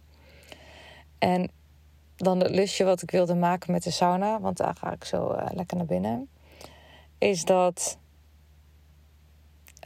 En 1.18 1.52
dan 2.16 2.40
het 2.40 2.52
lusje 2.52 2.84
wat 2.84 3.02
ik 3.02 3.12
wilde 3.12 3.36
maken 3.36 3.72
met 3.72 3.84
de 3.84 3.92
sauna, 3.92 4.40
want 4.40 4.58
daar 4.58 4.76
ga 4.76 4.92
ik 4.92 5.04
zo 5.04 5.34
uh, 5.34 5.46
lekker 5.52 5.78
naar 5.78 5.86
binnen, 5.86 6.30
is 7.18 7.46
dat, 7.46 7.98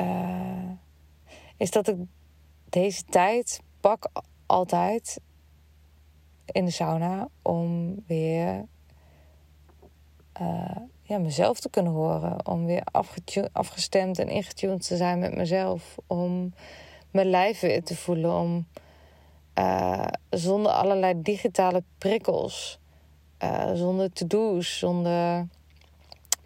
uh, 0.02 0.72
is 1.58 1.72
dat 1.72 1.88
ik 1.88 1.98
deze 2.70 3.04
tijd 3.04 3.62
pak 3.80 4.08
altijd 4.46 5.20
in 6.46 6.66
de 6.66 6.72
sauna 6.72 7.28
om 7.42 7.96
weer 8.08 8.66
uh, 10.42 10.76
ja, 11.02 11.18
mezelf 11.18 11.60
te 11.60 11.70
kunnen 11.70 11.92
horen. 11.92 12.48
Om 12.48 12.66
weer 12.66 12.84
afgestemd 13.52 14.20
en 14.20 14.30
ingetuned 14.30 14.88
te 14.88 14.98
zijn 14.98 15.20
met 15.20 15.36
mezelf. 15.36 15.96
Om 16.08 16.54
mijn 17.12 17.30
lijf 17.30 17.60
weer 17.60 17.84
te 17.84 17.96
voelen. 17.96 18.34
Om 18.34 18.68
uh, 19.60 20.08
zonder 20.30 20.72
allerlei 20.72 21.22
digitale 21.22 21.84
prikkels. 21.98 22.80
Uh, 23.44 23.72
zonder 23.74 24.14
to-do's, 24.14 24.78
zonder 24.78 25.48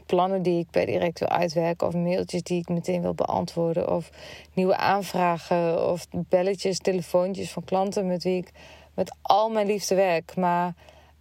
plannen 0.05 0.41
die 0.41 0.59
ik 0.59 0.69
per 0.69 0.85
direct 0.85 1.19
wil 1.19 1.27
uitwerken. 1.27 1.87
Of 1.87 1.93
mailtjes 1.93 2.43
die 2.43 2.59
ik 2.59 2.69
meteen 2.69 3.01
wil 3.01 3.13
beantwoorden. 3.13 3.91
Of 3.91 4.09
nieuwe 4.53 4.77
aanvragen. 4.77 5.89
Of 5.89 6.07
belletjes, 6.11 6.79
telefoontjes 6.79 7.51
van 7.51 7.63
klanten 7.63 8.07
met 8.07 8.23
wie 8.23 8.37
ik 8.37 8.51
met 8.93 9.15
al 9.21 9.49
mijn 9.49 9.67
liefde 9.67 9.95
werk. 9.95 10.35
Maar 10.35 10.73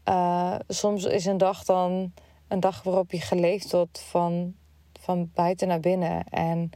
uh, 0.09 0.55
soms 0.69 1.05
is 1.05 1.25
een 1.25 1.39
dag 1.39 1.65
dan 1.65 2.13
een 2.49 2.61
dag 2.61 2.83
waarop 2.83 3.11
je 3.11 3.21
geleefd 3.21 3.73
wordt 3.73 4.01
van, 4.01 4.55
van 5.01 5.31
buiten 5.35 5.69
naar 5.69 5.81
binnen. 5.81 6.25
En 6.25 6.71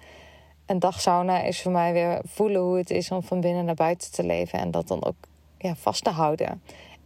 een 0.67 0.79
dag 0.79 1.01
sauna 1.01 1.43
is 1.43 1.63
voor 1.63 1.73
mij 1.73 1.93
weer 1.93 2.21
voelen 2.25 2.61
hoe 2.61 2.77
het 2.77 2.91
is 2.91 3.11
om 3.11 3.23
van 3.23 3.41
binnen 3.41 3.65
naar 3.65 3.75
buiten 3.75 4.13
te 4.13 4.25
leven. 4.25 4.59
En 4.59 4.71
dat 4.71 4.89
dan 4.89 5.05
ook 5.05 5.17
ja, 5.59 5.75
vast 5.75 6.05
te 6.05 6.11
houden. 6.11 6.63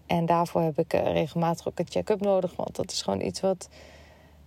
En 0.07 0.27
daarvoor 0.27 0.61
heb 0.61 0.79
ik 0.79 0.92
eh, 0.92 1.12
regelmatig 1.12 1.68
ook 1.68 1.79
een 1.79 1.88
check-up 1.88 2.21
nodig. 2.21 2.57
Want 2.57 2.77
dat 2.77 2.90
is 2.90 3.03
gewoon 3.03 3.21
iets 3.21 3.40
wat, 3.40 3.68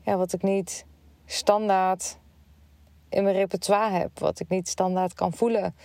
ja, 0.02 0.18
wat 0.18 0.34
ik 0.34 0.42
niet 0.42 0.86
standaard 1.26 2.18
in 3.10 3.24
mijn 3.24 3.36
repertoire 3.36 3.98
heb. 3.98 4.20
Wat 4.20 4.40
ik 4.40 4.50
niet 4.50 4.68
standaard 4.68 5.14
kan 5.14 5.34
voelen. 5.34 5.76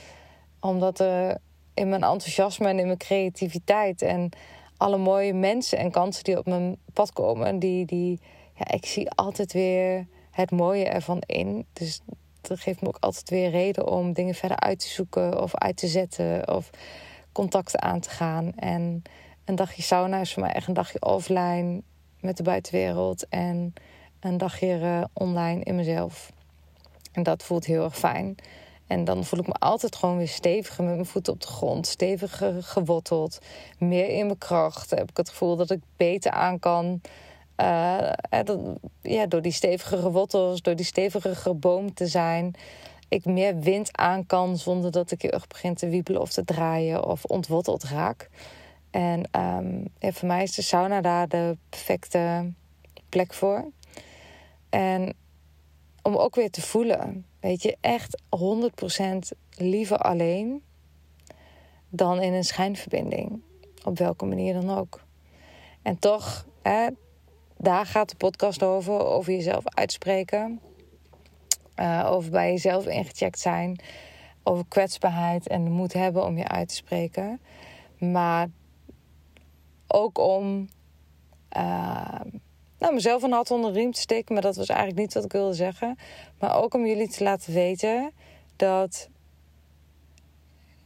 Omdat 0.60 1.00
er 1.00 1.38
in 1.74 1.88
mijn 1.88 2.02
enthousiasme 2.02 2.68
en 2.68 2.78
in 2.78 2.86
mijn 2.86 2.98
creativiteit 2.98 4.02
en 4.02 4.30
alle 4.76 4.96
mooie 4.96 5.34
mensen 5.34 5.78
en 5.78 5.90
kansen 5.90 6.24
die 6.24 6.38
op 6.38 6.46
mijn 6.46 6.76
pad 6.92 7.12
komen, 7.12 7.58
die, 7.58 7.86
die 7.86 8.20
ja, 8.54 8.72
ik 8.72 8.86
zie 8.86 9.10
altijd 9.10 9.52
weer 9.52 10.06
het 10.30 10.50
mooie 10.50 10.84
ervan 10.84 11.22
in. 11.26 11.66
Dus 11.72 12.00
dat 12.48 12.60
geeft 12.60 12.80
me 12.80 12.88
ook 12.88 12.96
altijd 13.00 13.30
weer 13.30 13.50
reden 13.50 13.86
om 13.86 14.12
dingen 14.12 14.34
verder 14.34 14.58
uit 14.60 14.78
te 14.78 14.88
zoeken 14.88 15.42
of 15.42 15.54
uit 15.54 15.76
te 15.76 15.86
zetten 15.86 16.54
of 16.54 16.70
contacten 17.32 17.82
aan 17.82 18.00
te 18.00 18.10
gaan. 18.10 18.52
En 18.56 19.02
een 19.44 19.54
dagje 19.54 19.82
sauna 19.82 20.20
is 20.20 20.32
voor 20.32 20.42
mij 20.42 20.52
echt 20.52 20.68
een 20.68 20.74
dagje 20.74 21.00
offline 21.00 21.82
met 22.20 22.36
de 22.36 22.42
buitenwereld 22.42 23.28
en 23.28 23.72
een 24.20 24.38
dagje 24.38 24.78
uh, 24.78 25.04
online 25.12 25.62
in 25.62 25.74
mezelf. 25.74 26.32
En 27.12 27.22
dat 27.22 27.42
voelt 27.42 27.64
heel 27.64 27.84
erg 27.84 27.98
fijn. 27.98 28.36
En 28.86 29.04
dan 29.04 29.24
voel 29.24 29.40
ik 29.40 29.46
me 29.46 29.52
altijd 29.52 29.96
gewoon 29.96 30.16
weer 30.16 30.28
steviger 30.28 30.84
met 30.84 30.94
mijn 30.94 31.06
voeten 31.06 31.32
op 31.32 31.40
de 31.40 31.46
grond. 31.46 31.86
Steviger 31.86 32.62
geworteld. 32.62 33.38
Meer 33.78 34.08
in 34.08 34.26
mijn 34.26 34.38
kracht. 34.38 34.90
Heb 34.90 35.10
ik 35.10 35.16
het 35.16 35.28
gevoel 35.28 35.56
dat 35.56 35.70
ik 35.70 35.80
beter 35.96 36.30
aan 36.30 36.58
kan. 36.58 37.00
Uh, 37.56 38.12
ja, 39.02 39.26
door 39.26 39.42
die 39.42 39.52
stevige 39.52 40.10
wortels, 40.10 40.62
door 40.62 40.76
die 40.76 40.84
stevige 40.84 41.54
boom 41.54 41.94
te 41.94 42.06
zijn. 42.06 42.54
Ik 43.08 43.24
meer 43.24 43.58
wind 43.58 43.96
aan 43.96 44.26
kan 44.26 44.56
zonder 44.56 44.90
dat 44.90 45.10
ik 45.10 45.22
heel 45.22 45.30
erg 45.30 45.46
begin 45.46 45.74
te 45.74 45.88
wiebelen 45.88 46.20
of 46.20 46.32
te 46.32 46.44
draaien 46.44 47.04
of 47.04 47.24
ontworteld 47.24 47.84
raak. 47.84 48.28
En 48.90 49.28
ja, 49.98 50.12
voor 50.12 50.28
mij 50.28 50.42
is 50.42 50.54
de 50.54 50.62
sauna 50.62 51.00
daar 51.00 51.28
de 51.28 51.56
perfecte 51.68 52.52
plek 53.08 53.34
voor. 53.34 53.70
En 54.68 55.14
om 56.02 56.16
ook 56.16 56.34
weer 56.34 56.50
te 56.50 56.62
voelen. 56.62 57.26
Weet 57.40 57.62
je, 57.62 57.76
echt 57.80 58.22
100% 59.34 59.36
liever 59.56 59.98
alleen 59.98 60.62
dan 61.88 62.22
in 62.22 62.32
een 62.32 62.44
schijnverbinding. 62.44 63.42
Op 63.84 63.98
welke 63.98 64.24
manier 64.24 64.54
dan 64.54 64.78
ook. 64.78 65.00
En 65.82 65.98
toch, 65.98 66.46
hè, 66.62 66.88
daar 67.56 67.86
gaat 67.86 68.08
de 68.10 68.16
podcast 68.16 68.62
over. 68.62 69.06
Over 69.06 69.32
jezelf 69.32 69.62
uitspreken. 69.64 70.60
Uh, 71.80 72.08
over 72.10 72.30
bij 72.30 72.50
jezelf 72.50 72.86
ingecheckt 72.86 73.38
zijn. 73.38 73.80
Over 74.42 74.64
kwetsbaarheid 74.68 75.46
en 75.46 75.64
de 75.64 75.70
moed 75.70 75.92
hebben 75.92 76.24
om 76.24 76.38
je 76.38 76.48
uit 76.48 76.68
te 76.68 76.74
spreken. 76.74 77.40
Maar 77.98 78.48
ook 79.86 80.18
om 80.18 80.68
uh, 81.56 82.20
nou, 82.78 82.94
mezelf 82.94 83.22
een 83.22 83.32
hart 83.32 83.50
onder 83.50 83.72
de 83.72 83.78
riem 83.78 83.92
te 83.92 84.00
steken. 84.00 84.34
Maar 84.34 84.42
dat 84.42 84.56
was 84.56 84.68
eigenlijk 84.68 84.98
niet 85.00 85.14
wat 85.14 85.24
ik 85.24 85.32
wilde 85.32 85.54
zeggen. 85.54 85.98
Maar 86.38 86.62
ook 86.62 86.74
om 86.74 86.86
jullie 86.86 87.08
te 87.08 87.24
laten 87.24 87.52
weten 87.52 88.12
dat. 88.56 89.08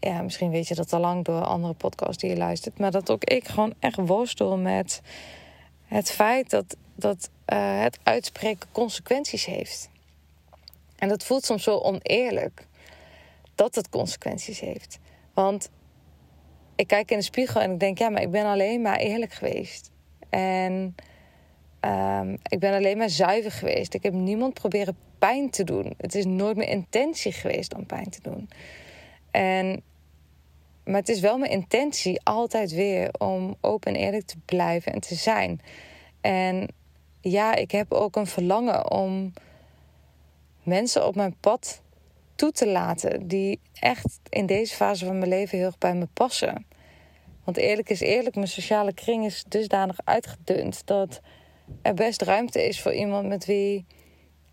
Ja, 0.00 0.22
misschien 0.22 0.50
weet 0.50 0.68
je 0.68 0.74
dat 0.74 0.92
al 0.92 1.00
lang 1.00 1.24
door 1.24 1.44
andere 1.44 1.74
podcasts 1.74 2.16
die 2.16 2.30
je 2.30 2.36
luistert. 2.36 2.78
Maar 2.78 2.90
dat 2.90 3.10
ook 3.10 3.24
ik 3.24 3.48
gewoon 3.48 3.74
echt 3.78 3.96
worstel 3.96 4.58
met 4.58 5.02
het 5.90 6.10
feit 6.10 6.50
dat, 6.50 6.76
dat 6.94 7.30
uh, 7.52 7.80
het 7.82 7.98
uitspreken 8.02 8.68
consequenties 8.72 9.44
heeft. 9.44 9.90
En 10.96 11.08
dat 11.08 11.24
voelt 11.24 11.44
soms 11.44 11.62
zo 11.62 11.78
oneerlijk 11.78 12.66
dat 13.54 13.74
het 13.74 13.88
consequenties 13.88 14.60
heeft. 14.60 14.98
Want 15.34 15.70
ik 16.76 16.86
kijk 16.86 17.10
in 17.10 17.18
de 17.18 17.24
spiegel 17.24 17.60
en 17.60 17.72
ik 17.72 17.80
denk, 17.80 17.98
ja, 17.98 18.08
maar 18.08 18.22
ik 18.22 18.30
ben 18.30 18.44
alleen 18.44 18.82
maar 18.82 18.96
eerlijk 18.96 19.32
geweest. 19.32 19.90
En 20.28 20.94
um, 21.80 22.38
ik 22.42 22.58
ben 22.58 22.74
alleen 22.74 22.98
maar 22.98 23.10
zuiver 23.10 23.50
geweest. 23.52 23.94
Ik 23.94 24.02
heb 24.02 24.12
niemand 24.12 24.54
proberen 24.54 24.96
pijn 25.18 25.50
te 25.50 25.64
doen. 25.64 25.94
Het 25.96 26.14
is 26.14 26.24
nooit 26.24 26.56
mijn 26.56 26.68
intentie 26.68 27.32
geweest 27.32 27.74
om 27.74 27.86
pijn 27.86 28.10
te 28.10 28.20
doen. 28.22 28.48
En 29.30 29.82
maar 30.84 31.00
het 31.00 31.08
is 31.08 31.20
wel 31.20 31.38
mijn 31.38 31.50
intentie 31.50 32.20
altijd 32.22 32.72
weer 32.72 33.10
om 33.18 33.56
open 33.60 33.94
en 33.94 34.00
eerlijk 34.00 34.26
te 34.26 34.38
blijven 34.44 34.92
en 34.92 35.00
te 35.00 35.14
zijn. 35.14 35.60
En 36.20 36.68
ja, 37.20 37.54
ik 37.54 37.70
heb 37.70 37.92
ook 37.92 38.16
een 38.16 38.26
verlangen 38.26 38.90
om 38.90 39.32
mensen 40.62 41.06
op 41.06 41.14
mijn 41.14 41.36
pad 41.40 41.82
toe 42.34 42.52
te 42.52 42.68
laten 42.68 43.28
die 43.28 43.60
echt 43.72 44.18
in 44.28 44.46
deze 44.46 44.74
fase 44.74 45.04
van 45.04 45.18
mijn 45.18 45.30
leven 45.30 45.58
heel 45.58 45.66
erg 45.66 45.78
bij 45.78 45.94
me 45.94 46.08
passen. 46.12 46.66
Want 47.44 47.56
eerlijk 47.56 47.90
is 47.90 48.00
eerlijk, 48.00 48.34
mijn 48.34 48.48
sociale 48.48 48.92
kring 48.92 49.24
is 49.24 49.44
dusdanig 49.48 49.96
uitgedund 50.04 50.86
dat 50.86 51.20
er 51.82 51.94
best 51.94 52.22
ruimte 52.22 52.66
is 52.66 52.80
voor 52.80 52.94
iemand 52.94 53.28
met 53.28 53.44
wie 53.44 53.86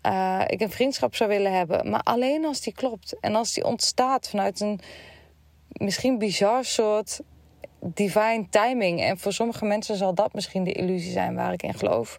uh, 0.02 0.42
ik 0.46 0.60
een 0.60 0.70
vriendschap 0.70 1.14
zou 1.14 1.30
willen 1.30 1.52
hebben. 1.52 1.90
Maar 1.90 2.02
alleen 2.02 2.44
als 2.44 2.60
die 2.60 2.72
klopt 2.72 3.20
en 3.20 3.34
als 3.34 3.52
die 3.52 3.64
ontstaat 3.64 4.28
vanuit 4.28 4.60
een 4.60 4.80
misschien 5.78 6.18
bizar 6.18 6.64
soort 6.64 7.20
divine 7.80 8.46
timing. 8.50 9.00
En 9.00 9.18
voor 9.18 9.32
sommige 9.32 9.64
mensen 9.64 9.96
zal 9.96 10.14
dat 10.14 10.34
misschien 10.34 10.64
de 10.64 10.72
illusie 10.72 11.12
zijn 11.12 11.34
waar 11.34 11.52
ik 11.52 11.62
in 11.62 11.74
geloof. 11.74 12.18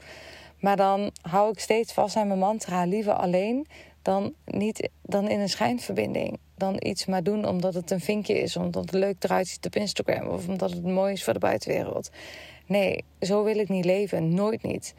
Maar 0.59 0.75
dan 0.75 1.11
hou 1.21 1.51
ik 1.51 1.59
steeds 1.59 1.93
vast 1.93 2.15
aan 2.15 2.27
mijn 2.27 2.39
mantra: 2.39 2.85
liever 2.85 3.13
alleen 3.13 3.67
dan, 4.01 4.33
niet, 4.45 4.89
dan 5.01 5.29
in 5.29 5.39
een 5.39 5.49
schijnverbinding. 5.49 6.39
Dan 6.55 6.75
iets 6.79 7.05
maar 7.05 7.23
doen 7.23 7.47
omdat 7.47 7.73
het 7.73 7.91
een 7.91 7.99
vinkje 7.99 8.39
is, 8.39 8.55
omdat 8.55 8.81
het 8.81 8.93
leuk 8.93 9.23
eruit 9.23 9.47
ziet 9.47 9.65
op 9.65 9.75
Instagram 9.75 10.27
of 10.27 10.47
omdat 10.47 10.71
het 10.71 10.83
mooi 10.83 11.13
is 11.13 11.23
voor 11.23 11.33
de 11.33 11.39
buitenwereld. 11.39 12.09
Nee, 12.65 13.03
zo 13.21 13.43
wil 13.43 13.57
ik 13.57 13.69
niet 13.69 13.85
leven. 13.85 14.33
Nooit 14.33 14.63
niet. 14.63 14.93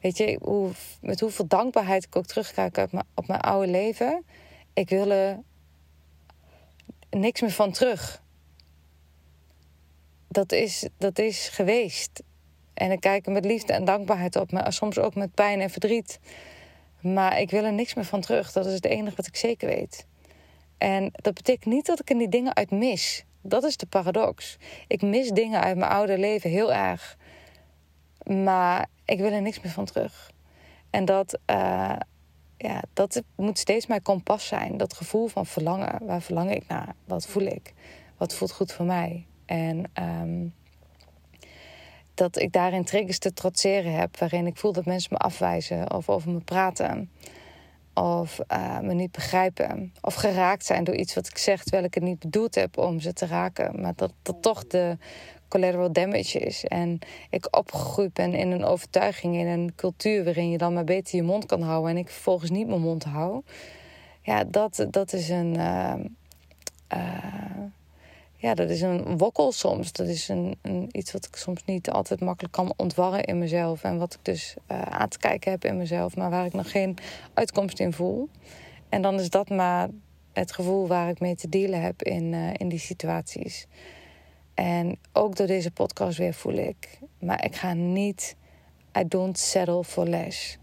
Weet 0.00 0.18
je, 0.18 0.38
hoe, 0.42 0.70
met 1.00 1.20
hoeveel 1.20 1.46
dankbaarheid 1.46 2.04
ik 2.04 2.16
ook 2.16 2.26
terugkijk 2.26 2.76
op 2.76 2.92
mijn, 2.92 3.06
op 3.14 3.26
mijn 3.26 3.40
oude 3.40 3.70
leven. 3.70 4.24
Ik 4.72 4.88
wil 4.88 5.10
er 5.10 5.38
niks 7.14 7.40
meer 7.40 7.50
van 7.50 7.72
terug. 7.72 8.22
Dat 10.28 10.52
is, 10.52 10.88
dat 10.98 11.18
is 11.18 11.48
geweest. 11.48 12.22
En 12.74 12.90
ik 12.90 13.00
kijk 13.00 13.26
er 13.26 13.32
met 13.32 13.44
liefde 13.44 13.72
en 13.72 13.84
dankbaarheid 13.84 14.36
op, 14.36 14.52
maar 14.52 14.72
soms 14.72 14.98
ook 14.98 15.14
met 15.14 15.34
pijn 15.34 15.60
en 15.60 15.70
verdriet. 15.70 16.20
Maar 17.00 17.40
ik 17.40 17.50
wil 17.50 17.64
er 17.64 17.72
niks 17.72 17.94
meer 17.94 18.04
van 18.04 18.20
terug. 18.20 18.52
Dat 18.52 18.66
is 18.66 18.72
het 18.72 18.84
enige 18.84 19.16
wat 19.16 19.26
ik 19.26 19.36
zeker 19.36 19.68
weet. 19.68 20.06
En 20.78 21.10
dat 21.12 21.34
betekent 21.34 21.74
niet 21.74 21.86
dat 21.86 22.00
ik 22.00 22.10
er 22.10 22.18
die 22.18 22.28
dingen 22.28 22.56
uit 22.56 22.70
mis. 22.70 23.24
Dat 23.42 23.64
is 23.64 23.76
de 23.76 23.86
paradox. 23.86 24.56
Ik 24.86 25.02
mis 25.02 25.28
dingen 25.28 25.60
uit 25.60 25.76
mijn 25.76 25.90
oude 25.90 26.18
leven 26.18 26.50
heel 26.50 26.72
erg. 26.72 27.16
Maar 28.22 28.86
ik 29.04 29.18
wil 29.18 29.32
er 29.32 29.42
niks 29.42 29.60
meer 29.60 29.72
van 29.72 29.84
terug. 29.84 30.30
En 30.90 31.04
dat, 31.04 31.38
uh, 31.50 31.96
ja, 32.68 32.82
dat 32.92 33.22
moet 33.36 33.58
steeds 33.58 33.86
mijn 33.86 34.02
kompas 34.02 34.46
zijn. 34.46 34.76
Dat 34.76 34.94
gevoel 34.94 35.26
van 35.26 35.46
verlangen. 35.46 36.06
Waar 36.06 36.22
verlang 36.22 36.54
ik 36.54 36.68
naar? 36.68 36.94
Wat 37.04 37.26
voel 37.26 37.42
ik? 37.42 37.72
Wat 38.16 38.34
voelt 38.34 38.52
goed 38.52 38.72
voor 38.72 38.84
mij? 38.86 39.26
En 39.46 39.90
um, 40.00 40.54
dat 42.14 42.38
ik 42.38 42.52
daarin 42.52 42.84
triggers 42.84 43.18
te 43.18 43.32
trotseren 43.32 43.92
heb. 43.92 44.18
Waarin 44.18 44.46
ik 44.46 44.56
voel 44.56 44.72
dat 44.72 44.84
mensen 44.84 45.12
me 45.12 45.18
afwijzen 45.18 45.94
of 45.94 46.08
over 46.08 46.30
me 46.30 46.40
praten. 46.40 47.10
Of 47.94 48.40
uh, 48.52 48.78
me 48.78 48.94
niet 48.94 49.12
begrijpen. 49.12 49.92
Of 50.00 50.14
geraakt 50.14 50.64
zijn 50.64 50.84
door 50.84 50.94
iets 50.94 51.14
wat 51.14 51.26
ik 51.26 51.38
zeg 51.38 51.62
terwijl 51.62 51.84
ik 51.84 51.94
het 51.94 52.02
niet 52.02 52.18
bedoeld 52.18 52.54
heb 52.54 52.78
om 52.78 53.00
ze 53.00 53.12
te 53.12 53.26
raken. 53.26 53.80
Maar 53.80 53.94
dat 53.96 54.12
dat 54.22 54.42
toch 54.42 54.66
de 54.66 54.98
collateral 55.54 55.92
damage 55.92 56.38
is. 56.38 56.64
En 56.64 56.98
ik 57.30 57.56
opgegroeid 57.56 58.12
ben 58.12 58.34
in 58.34 58.50
een 58.50 58.64
overtuiging, 58.64 59.36
in 59.36 59.46
een 59.46 59.72
cultuur 59.76 60.24
waarin 60.24 60.50
je 60.50 60.58
dan 60.58 60.74
maar 60.74 60.84
beter 60.84 61.16
je 61.16 61.22
mond 61.22 61.46
kan 61.46 61.62
houden. 61.62 61.90
En 61.90 61.96
ik 61.96 62.08
vervolgens 62.10 62.50
niet 62.50 62.66
mijn 62.66 62.80
mond 62.80 63.04
hou. 63.04 63.42
Ja, 64.22 64.44
dat, 64.44 64.86
dat 64.90 65.12
is 65.12 65.28
een. 65.28 65.54
Uh, 65.54 65.94
uh, 66.94 67.62
ja, 68.36 68.54
dat 68.54 68.70
is 68.70 68.80
een 68.80 69.18
wokkel 69.18 69.52
soms. 69.52 69.92
Dat 69.92 70.06
is 70.06 70.28
een, 70.28 70.56
een, 70.62 70.88
iets 70.92 71.12
wat 71.12 71.26
ik 71.26 71.36
soms 71.36 71.64
niet 71.64 71.90
altijd 71.90 72.20
makkelijk 72.20 72.54
kan 72.54 72.72
ontwarren 72.76 73.24
in 73.24 73.38
mezelf. 73.38 73.82
En 73.82 73.98
wat 73.98 74.14
ik 74.14 74.20
dus 74.22 74.54
uh, 74.70 74.82
aan 74.82 75.08
te 75.08 75.18
kijken 75.18 75.50
heb 75.50 75.64
in 75.64 75.76
mezelf, 75.76 76.16
maar 76.16 76.30
waar 76.30 76.46
ik 76.46 76.52
nog 76.52 76.70
geen 76.70 76.96
uitkomst 77.34 77.80
in 77.80 77.92
voel. 77.92 78.28
En 78.88 79.02
dan 79.02 79.20
is 79.20 79.30
dat 79.30 79.48
maar 79.48 79.88
het 80.32 80.52
gevoel 80.52 80.86
waar 80.86 81.08
ik 81.08 81.20
mee 81.20 81.34
te 81.34 81.48
dealen 81.48 81.80
heb 81.80 82.02
in, 82.02 82.32
uh, 82.32 82.50
in 82.56 82.68
die 82.68 82.78
situaties. 82.78 83.66
En 84.54 84.98
ook 85.12 85.36
door 85.36 85.46
deze 85.46 85.70
podcast 85.70 86.18
weer 86.18 86.34
voel 86.34 86.54
ik, 86.54 86.98
maar 87.18 87.44
ik 87.44 87.56
ga 87.56 87.72
niet, 87.72 88.36
I 88.98 89.08
don't 89.08 89.38
settle 89.38 89.84
for 89.84 90.08
less. 90.08 90.58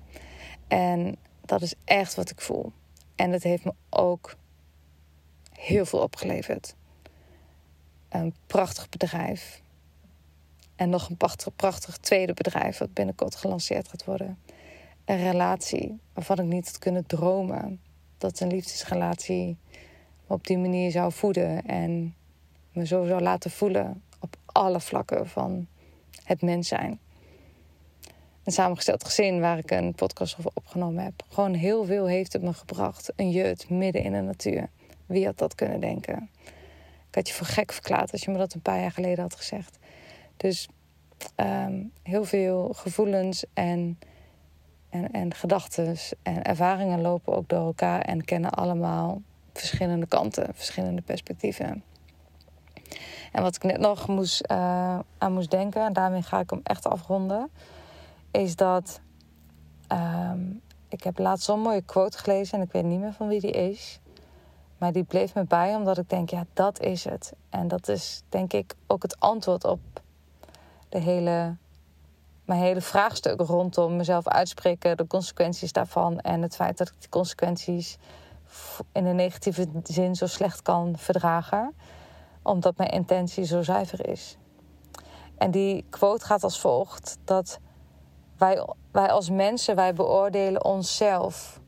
En 0.68 1.16
dat 1.46 1.62
is 1.62 1.74
echt 1.84 2.16
wat 2.16 2.30
ik 2.30 2.42
voel. 2.42 2.72
En 3.16 3.32
dat 3.32 3.44
heeft 3.44 3.64
me 3.64 3.74
ook 3.90 4.36
heel 5.52 5.86
veel 5.86 6.00
opgeleverd 6.00 6.76
een 8.12 8.34
prachtig 8.48 8.90
bedrijf. 8.90 9.62
En 10.76 10.90
nog 10.90 11.10
een 11.10 11.18
prachtig, 11.18 11.56
prachtig 11.56 11.98
tweede 11.98 12.34
bedrijf 12.34 12.78
wat 12.78 12.94
binnenkort 12.94 13.36
gelanceerd 13.36 13.88
gaat 13.88 14.06
worden. 14.06 14.40
Een 15.06 15.18
relatie 15.18 16.00
waarvan 16.14 16.40
ik 16.40 16.46
niet 16.46 16.66
had 16.66 16.78
kunnen 16.78 17.06
dromen 17.06 17.82
dat 18.18 18.40
een 18.40 18.48
liefdesrelatie 18.48 19.58
op 20.28 20.48
die 20.48 20.58
manier 20.58 20.92
zou 20.92 21.12
voeden 21.12 21.66
en 21.66 22.16
me 22.72 22.86
zo 22.86 23.06
zou 23.06 23.22
laten 23.22 23.52
voelen 23.52 24.04
op 24.20 24.36
alle 24.46 24.80
vlakken 24.80 25.28
van 25.28 25.68
het 26.24 26.42
mens 26.42 26.68
zijn. 26.68 27.00
Een 28.44 28.52
samengesteld 28.52 29.04
gezin 29.04 29.40
waar 29.40 29.58
ik 29.58 29.72
een 29.72 29.94
podcast 29.94 30.38
over 30.38 30.52
opgenomen 30.54 31.04
heb. 31.04 31.14
Gewoon 31.30 31.54
heel 31.54 31.86
veel 31.86 32.08
heeft 32.08 32.34
het 32.34 32.42
me 32.42 32.54
gebracht. 32.54 33.14
Een 33.16 33.32
jeut 33.32 33.70
midden 33.70 34.04
in 34.04 34.12
de 34.12 34.22
natuur. 34.22 34.70
Wie 35.06 35.26
had 35.26 35.38
dat 35.38 35.56
kunnen 35.56 35.80
denken? 35.80 36.30
Ik 37.08 37.16
had 37.16 37.28
je 37.28 37.34
voor 37.34 37.48
gek 37.48 37.72
verklaard 37.72 38.12
als 38.12 38.24
je 38.24 38.32
me 38.32 38.38
dat 38.38 38.54
een 38.54 38.62
paar 38.62 38.80
jaar 38.80 38.92
geleden 38.92 39.22
had 39.22 39.36
gezegd. 39.36 39.78
Dus 40.38 40.68
ehm, 41.36 41.84
heel 42.04 42.24
veel 42.24 42.74
gevoelens 42.74 43.44
en, 43.54 44.00
en, 44.90 45.12
en 45.12 45.34
gedachten 45.34 45.96
en 46.24 46.44
ervaringen 46.44 47.02
lopen 47.02 47.36
ook 47.36 47.50
door 47.50 47.66
elkaar 47.66 48.02
en 48.02 48.26
kennen 48.26 48.52
allemaal 48.52 49.22
verschillende 49.54 50.06
kanten, 50.06 50.56
verschillende 50.56 51.02
perspectieven. 51.02 51.84
En 53.32 53.42
wat 53.42 53.56
ik 53.56 53.64
net 53.64 53.80
nog 53.80 54.08
moest, 54.08 54.52
uh, 54.52 55.00
aan 55.18 55.34
moest 55.34 55.52
denken, 55.52 55.86
en 55.86 55.94
daarmee 55.94 56.22
ga 56.22 56.40
ik 56.40 56.50
hem 56.50 56.60
echt 56.64 56.88
afronden, 56.88 57.50
is 58.32 58.56
dat 58.56 59.02
um, 59.92 60.62
ik 60.88 61.04
heb 61.04 61.18
laatst 61.18 61.46
zo'n 61.46 61.60
mooie 61.60 61.82
quote 61.82 62.18
gelezen 62.18 62.58
en 62.58 62.66
ik 62.66 62.72
weet 62.72 62.84
niet 62.84 63.00
meer 63.00 63.14
van 63.14 63.28
wie 63.28 63.40
die 63.40 63.52
is. 63.52 64.00
Maar 64.78 64.92
die 64.92 65.04
bleef 65.04 65.36
me 65.36 65.44
bij 65.44 65.76
omdat 65.76 65.98
ik 65.98 66.10
denk, 66.10 66.30
ja, 66.30 66.46
dat 66.54 66.80
is 66.80 67.04
het. 67.04 67.34
En 67.50 67.68
dat 67.68 67.88
is 67.88 68.24
denk 68.30 68.54
ik 68.54 68.76
ook 68.88 69.02
het 69.02 69.20
antwoord 69.20 69.64
op 69.64 69.80
de 70.90 71.00
hele, 71.00 71.56
mijn 72.46 72.60
hele 72.60 72.82
vraagstuk 72.82 73.40
rondom 73.40 73.96
mezelf 73.96 74.28
uitspreken, 74.28 74.98
de 74.98 75.08
consequenties 75.08 75.72
daarvan 75.72 76.20
en 76.20 76.42
het 76.42 76.56
feit 76.56 76.78
dat 76.78 76.88
ik 76.88 76.96
die 77.00 77.10
consequenties 77.10 77.98
in 78.92 79.06
een 79.06 79.16
negatieve 79.16 79.68
zin 79.84 80.16
zo 80.16 80.28
slecht 80.28 80.62
kan 80.62 80.98
verdragen, 80.98 81.74
omdat 82.44 82.78
mijn 82.78 82.90
intentie 82.90 83.44
zo 83.44 83.64
zuiver 83.64 84.08
is. 84.08 84.38
En 85.38 85.52
die 85.52 85.86
quote 85.90 86.26
gaat 86.26 86.44
als 86.44 86.60
volgt: 86.60 87.18
dat 87.24 87.60
wij, 88.38 88.68
wij 88.92 89.12
als 89.12 89.30
mensen, 89.30 89.76
wij 89.76 89.94
beoordelen 89.94 90.66
onszelf 90.66 91.62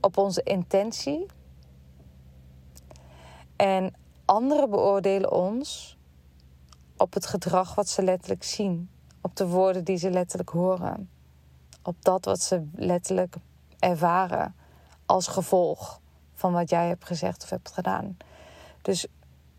op 0.00 0.16
onze 0.16 0.42
intentie 0.42 1.26
en 3.56 3.94
anderen 4.24 4.70
beoordelen 4.70 5.32
ons 5.32 5.98
op 6.96 7.14
het 7.14 7.26
gedrag 7.26 7.74
wat 7.74 7.88
ze 7.88 8.02
letterlijk 8.02 8.44
zien, 8.44 8.90
op 9.20 9.36
de 9.36 9.46
woorden 9.46 9.84
die 9.84 9.96
ze 9.96 10.10
letterlijk 10.10 10.50
horen, 10.50 11.10
op 11.82 12.04
dat 12.04 12.24
wat 12.24 12.40
ze 12.40 12.68
letterlijk 12.74 13.36
ervaren 13.78 14.54
als 15.06 15.26
gevolg 15.26 16.00
van 16.34 16.52
wat 16.52 16.70
jij 16.70 16.88
hebt 16.88 17.04
gezegd 17.04 17.42
of 17.42 17.50
hebt 17.50 17.72
gedaan. 17.72 18.16
Dus 18.82 19.06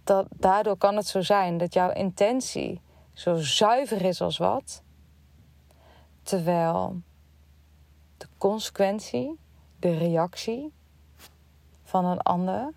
dat, 0.10 0.28
daardoor 0.36 0.78
kan 0.78 0.96
het 0.96 1.08
zo 1.08 1.22
zijn 1.22 1.58
dat 1.58 1.74
jouw 1.74 1.92
intentie 1.92 2.82
zo 3.14 3.36
zuiver 3.36 4.02
is 4.02 4.22
als 4.22 4.38
wat, 4.38 4.84
terwijl 6.24 7.02
de 8.18 8.28
consequentie, 8.38 9.40
de 9.80 9.98
reactie 9.98 10.74
van 11.84 12.06
een 12.06 12.22
ander 12.22 12.74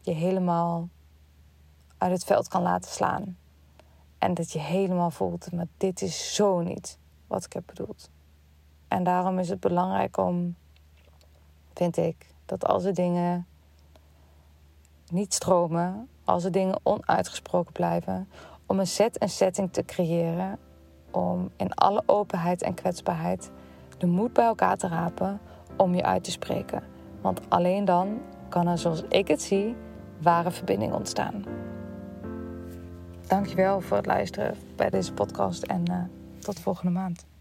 je 0.00 0.12
helemaal 0.12 0.88
uit 1.98 2.12
het 2.12 2.24
veld 2.24 2.48
kan 2.48 2.62
laten 2.62 2.90
slaan. 2.90 3.36
En 4.18 4.34
dat 4.34 4.52
je 4.52 4.58
helemaal 4.58 5.10
voelt, 5.10 5.52
maar 5.52 5.66
dit 5.76 6.02
is 6.02 6.34
zo 6.34 6.60
niet 6.60 6.98
wat 7.26 7.44
ik 7.44 7.52
heb 7.52 7.66
bedoeld. 7.66 8.10
En 8.88 9.04
daarom 9.04 9.38
is 9.38 9.48
het 9.48 9.60
belangrijk 9.60 10.16
om, 10.16 10.56
vind 11.74 11.96
ik, 11.96 12.34
dat 12.46 12.64
als 12.64 12.84
er 12.84 12.94
dingen 12.94 13.46
niet 15.12 15.34
stromen, 15.34 16.08
als 16.24 16.44
er 16.44 16.52
dingen 16.52 16.80
onuitgesproken 16.82 17.72
blijven, 17.72 18.28
om 18.66 18.78
een 18.78 18.86
set 18.86 19.18
en 19.18 19.28
setting 19.28 19.72
te 19.72 19.84
creëren 19.84 20.58
om 21.10 21.50
in 21.56 21.74
alle 21.74 22.02
openheid 22.06 22.62
en 22.62 22.74
kwetsbaarheid 22.74 23.50
de 23.98 24.06
moed 24.06 24.32
bij 24.32 24.44
elkaar 24.44 24.76
te 24.76 24.88
rapen 24.88 25.40
om 25.76 25.94
je 25.94 26.02
uit 26.02 26.24
te 26.24 26.30
spreken. 26.30 26.82
Want 27.20 27.40
alleen 27.48 27.84
dan 27.84 28.20
kan 28.48 28.66
er, 28.66 28.78
zoals 28.78 29.02
ik 29.08 29.28
het 29.28 29.42
zie, 29.42 29.76
ware 30.20 30.50
verbinding 30.50 30.92
ontstaan. 30.92 31.44
Dankjewel 33.26 33.80
voor 33.80 33.96
het 33.96 34.06
luisteren 34.06 34.56
bij 34.76 34.90
deze 34.90 35.12
podcast 35.12 35.62
en 35.62 35.90
uh, 35.90 35.96
tot 36.38 36.60
volgende 36.60 36.92
maand. 36.92 37.31